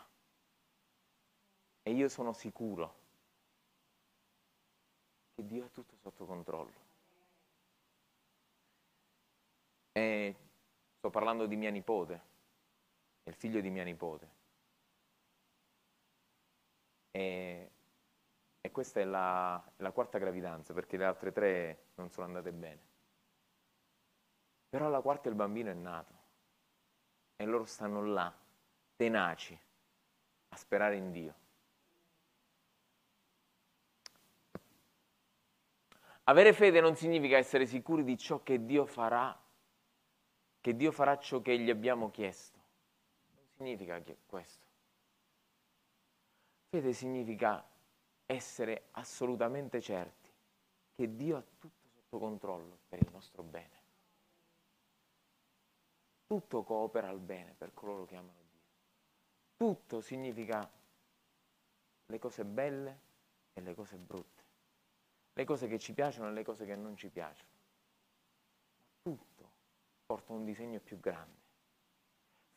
E 1.83 1.93
io 1.93 2.11
sono 2.11 2.35
sicuro 2.35 3.00
che 5.41 5.47
Dio 5.47 5.65
ha 5.65 5.69
tutto 5.69 5.97
sotto 5.97 6.25
controllo. 6.25 6.89
E 9.93 10.37
sto 10.97 11.11
parlando 11.11 11.47
di 11.47 11.57
mia 11.57 11.71
nipote, 11.71 12.21
il 13.25 13.35
figlio 13.35 13.61
di 13.61 13.71
mia 13.71 13.85
nipote. 13.85 14.39
E 17.11 17.71
e 18.63 18.71
questa 18.71 19.01
è 19.01 19.05
la, 19.05 19.63
la 19.77 19.91
quarta 19.91 20.19
gravidanza, 20.19 20.75
perché 20.75 20.99
le 20.99 21.05
altre 21.05 21.33
tre 21.33 21.87
non 21.95 22.11
sono 22.11 22.27
andate 22.27 22.53
bene. 22.53 22.89
Però 24.69 24.87
alla 24.87 25.01
quarta 25.01 25.29
il 25.29 25.35
bambino 25.35 25.71
è 25.71 25.75
nato 25.75 26.19
e 27.37 27.45
loro 27.47 27.65
stanno 27.65 28.05
là, 28.05 28.33
tenaci, 28.97 29.59
a 30.49 30.57
sperare 30.57 30.97
in 30.97 31.11
Dio. 31.11 31.40
Avere 36.31 36.53
fede 36.53 36.81
non 36.81 36.95
significa 36.95 37.39
essere 37.39 37.67
sicuri 37.67 38.05
di 38.05 38.17
ciò 38.17 38.41
che 38.45 38.65
Dio 38.65 38.87
farà, 38.87 39.37
che 40.61 40.77
Dio 40.77 40.93
farà 40.93 41.19
ciò 41.19 41.43
che 41.43 41.59
gli 41.59 41.71
abbiamo 41.71 42.09
chiesto. 42.13 42.59
Non 43.35 43.47
significa 43.57 44.01
questo. 44.27 44.69
Fede 46.69 46.93
significa 46.93 47.69
essere 48.27 48.91
assolutamente 48.93 49.81
certi 49.81 50.31
che 50.95 51.17
Dio 51.17 51.37
ha 51.37 51.43
tutto 51.59 51.89
sotto 51.89 52.19
controllo 52.21 52.79
per 52.89 53.01
il 53.01 53.09
nostro 53.11 53.43
bene. 53.43 53.83
Tutto 56.29 56.63
coopera 56.63 57.09
al 57.09 57.19
bene 57.19 57.57
per 57.59 57.75
coloro 57.75 58.05
che 58.05 58.15
amano 58.15 58.39
Dio. 58.53 58.61
Tutto 59.57 60.01
significa 60.01 60.71
le 62.07 62.19
cose 62.21 62.45
belle 62.45 63.01
e 63.53 63.61
le 63.63 63.75
cose 63.75 63.97
brutte, 63.97 64.40
le 65.41 65.47
cose 65.47 65.69
che 65.69 65.79
ci 65.79 65.95
piacciono 65.95 66.29
e 66.29 66.33
le 66.33 66.45
cose 66.45 66.67
che 66.67 66.77
non 66.77 66.97
ci 66.97 67.09
piacciono. 67.09 67.49
Tutto 69.01 69.51
porta 70.05 70.35
un 70.35 70.45
disegno 70.45 70.79
più 70.81 71.01
grande. 71.01 71.39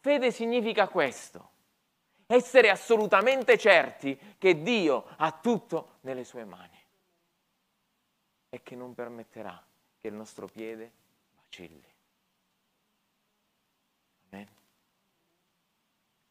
Fede 0.02 0.32
significa 0.32 0.90
questo 0.90 1.52
essere 2.26 2.70
assolutamente 2.70 3.58
certi 3.58 4.36
che 4.38 4.62
Dio 4.62 5.06
ha 5.18 5.32
tutto 5.32 6.00
nelle 6.02 6.26
sue 6.26 6.44
mani 6.44 6.78
e 8.50 8.62
che 8.62 8.76
non 8.76 8.94
permetterà 8.94 9.66
che 9.98 10.08
il 10.08 10.14
nostro 10.14 10.48
piede 10.48 10.92
vacilli. 11.36 11.94
Amen. 14.30 14.50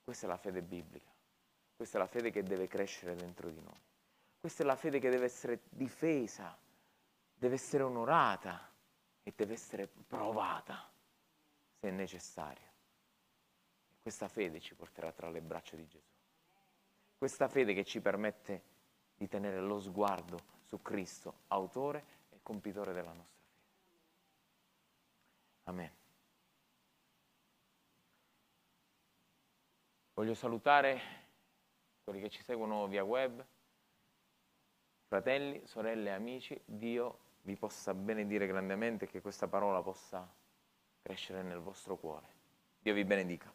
Questa 0.04 0.26
è 0.26 0.28
la 0.28 0.36
fede 0.36 0.60
biblica, 0.60 1.10
questa 1.76 1.96
è 1.96 2.00
la 2.00 2.08
fede 2.08 2.30
che 2.30 2.42
deve 2.42 2.68
crescere 2.68 3.14
dentro 3.14 3.48
di 3.48 3.60
noi, 3.60 3.80
questa 4.42 4.64
è 4.64 4.66
la 4.66 4.74
fede 4.74 4.98
che 4.98 5.08
deve 5.08 5.26
essere 5.26 5.60
difesa, 5.68 6.58
deve 7.32 7.54
essere 7.54 7.84
onorata 7.84 8.68
e 9.22 9.32
deve 9.36 9.52
essere 9.52 9.86
provata 9.86 10.90
se 11.78 11.90
necessario. 11.92 12.66
Questa 14.02 14.26
fede 14.26 14.58
ci 14.58 14.74
porterà 14.74 15.12
tra 15.12 15.30
le 15.30 15.40
braccia 15.42 15.76
di 15.76 15.86
Gesù. 15.86 16.10
Questa 17.16 17.46
fede 17.46 17.72
che 17.72 17.84
ci 17.84 18.00
permette 18.00 18.64
di 19.14 19.28
tenere 19.28 19.60
lo 19.60 19.78
sguardo 19.78 20.40
su 20.64 20.82
Cristo, 20.82 21.42
autore 21.46 22.04
e 22.30 22.40
compitore 22.42 22.92
della 22.92 23.12
nostra 23.12 23.44
fede. 23.44 23.60
Amen. 25.66 25.96
Voglio 30.14 30.34
salutare 30.34 31.00
quelli 32.02 32.20
che 32.20 32.28
ci 32.28 32.42
seguono 32.42 32.88
via 32.88 33.04
web, 33.04 33.46
fratelli, 35.12 35.60
sorelle, 35.66 36.10
amici, 36.10 36.58
Dio 36.64 37.18
vi 37.42 37.54
possa 37.54 37.92
benedire 37.92 38.46
grandemente 38.46 39.04
e 39.04 39.08
che 39.08 39.20
questa 39.20 39.46
parola 39.46 39.82
possa 39.82 40.26
crescere 41.02 41.42
nel 41.42 41.58
vostro 41.58 41.98
cuore. 41.98 42.26
Dio 42.80 42.94
vi 42.94 43.04
benedica. 43.04 43.52